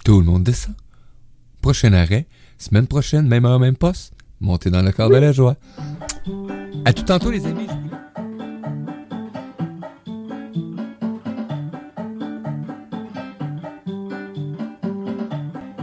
[0.04, 0.74] Tout le monde descend.
[1.62, 2.26] Prochain arrêt,
[2.58, 4.12] semaine prochaine, même heure, même poste.
[4.40, 5.56] Montez dans le corps de la joie.
[6.84, 7.66] À tout tantôt, les amis.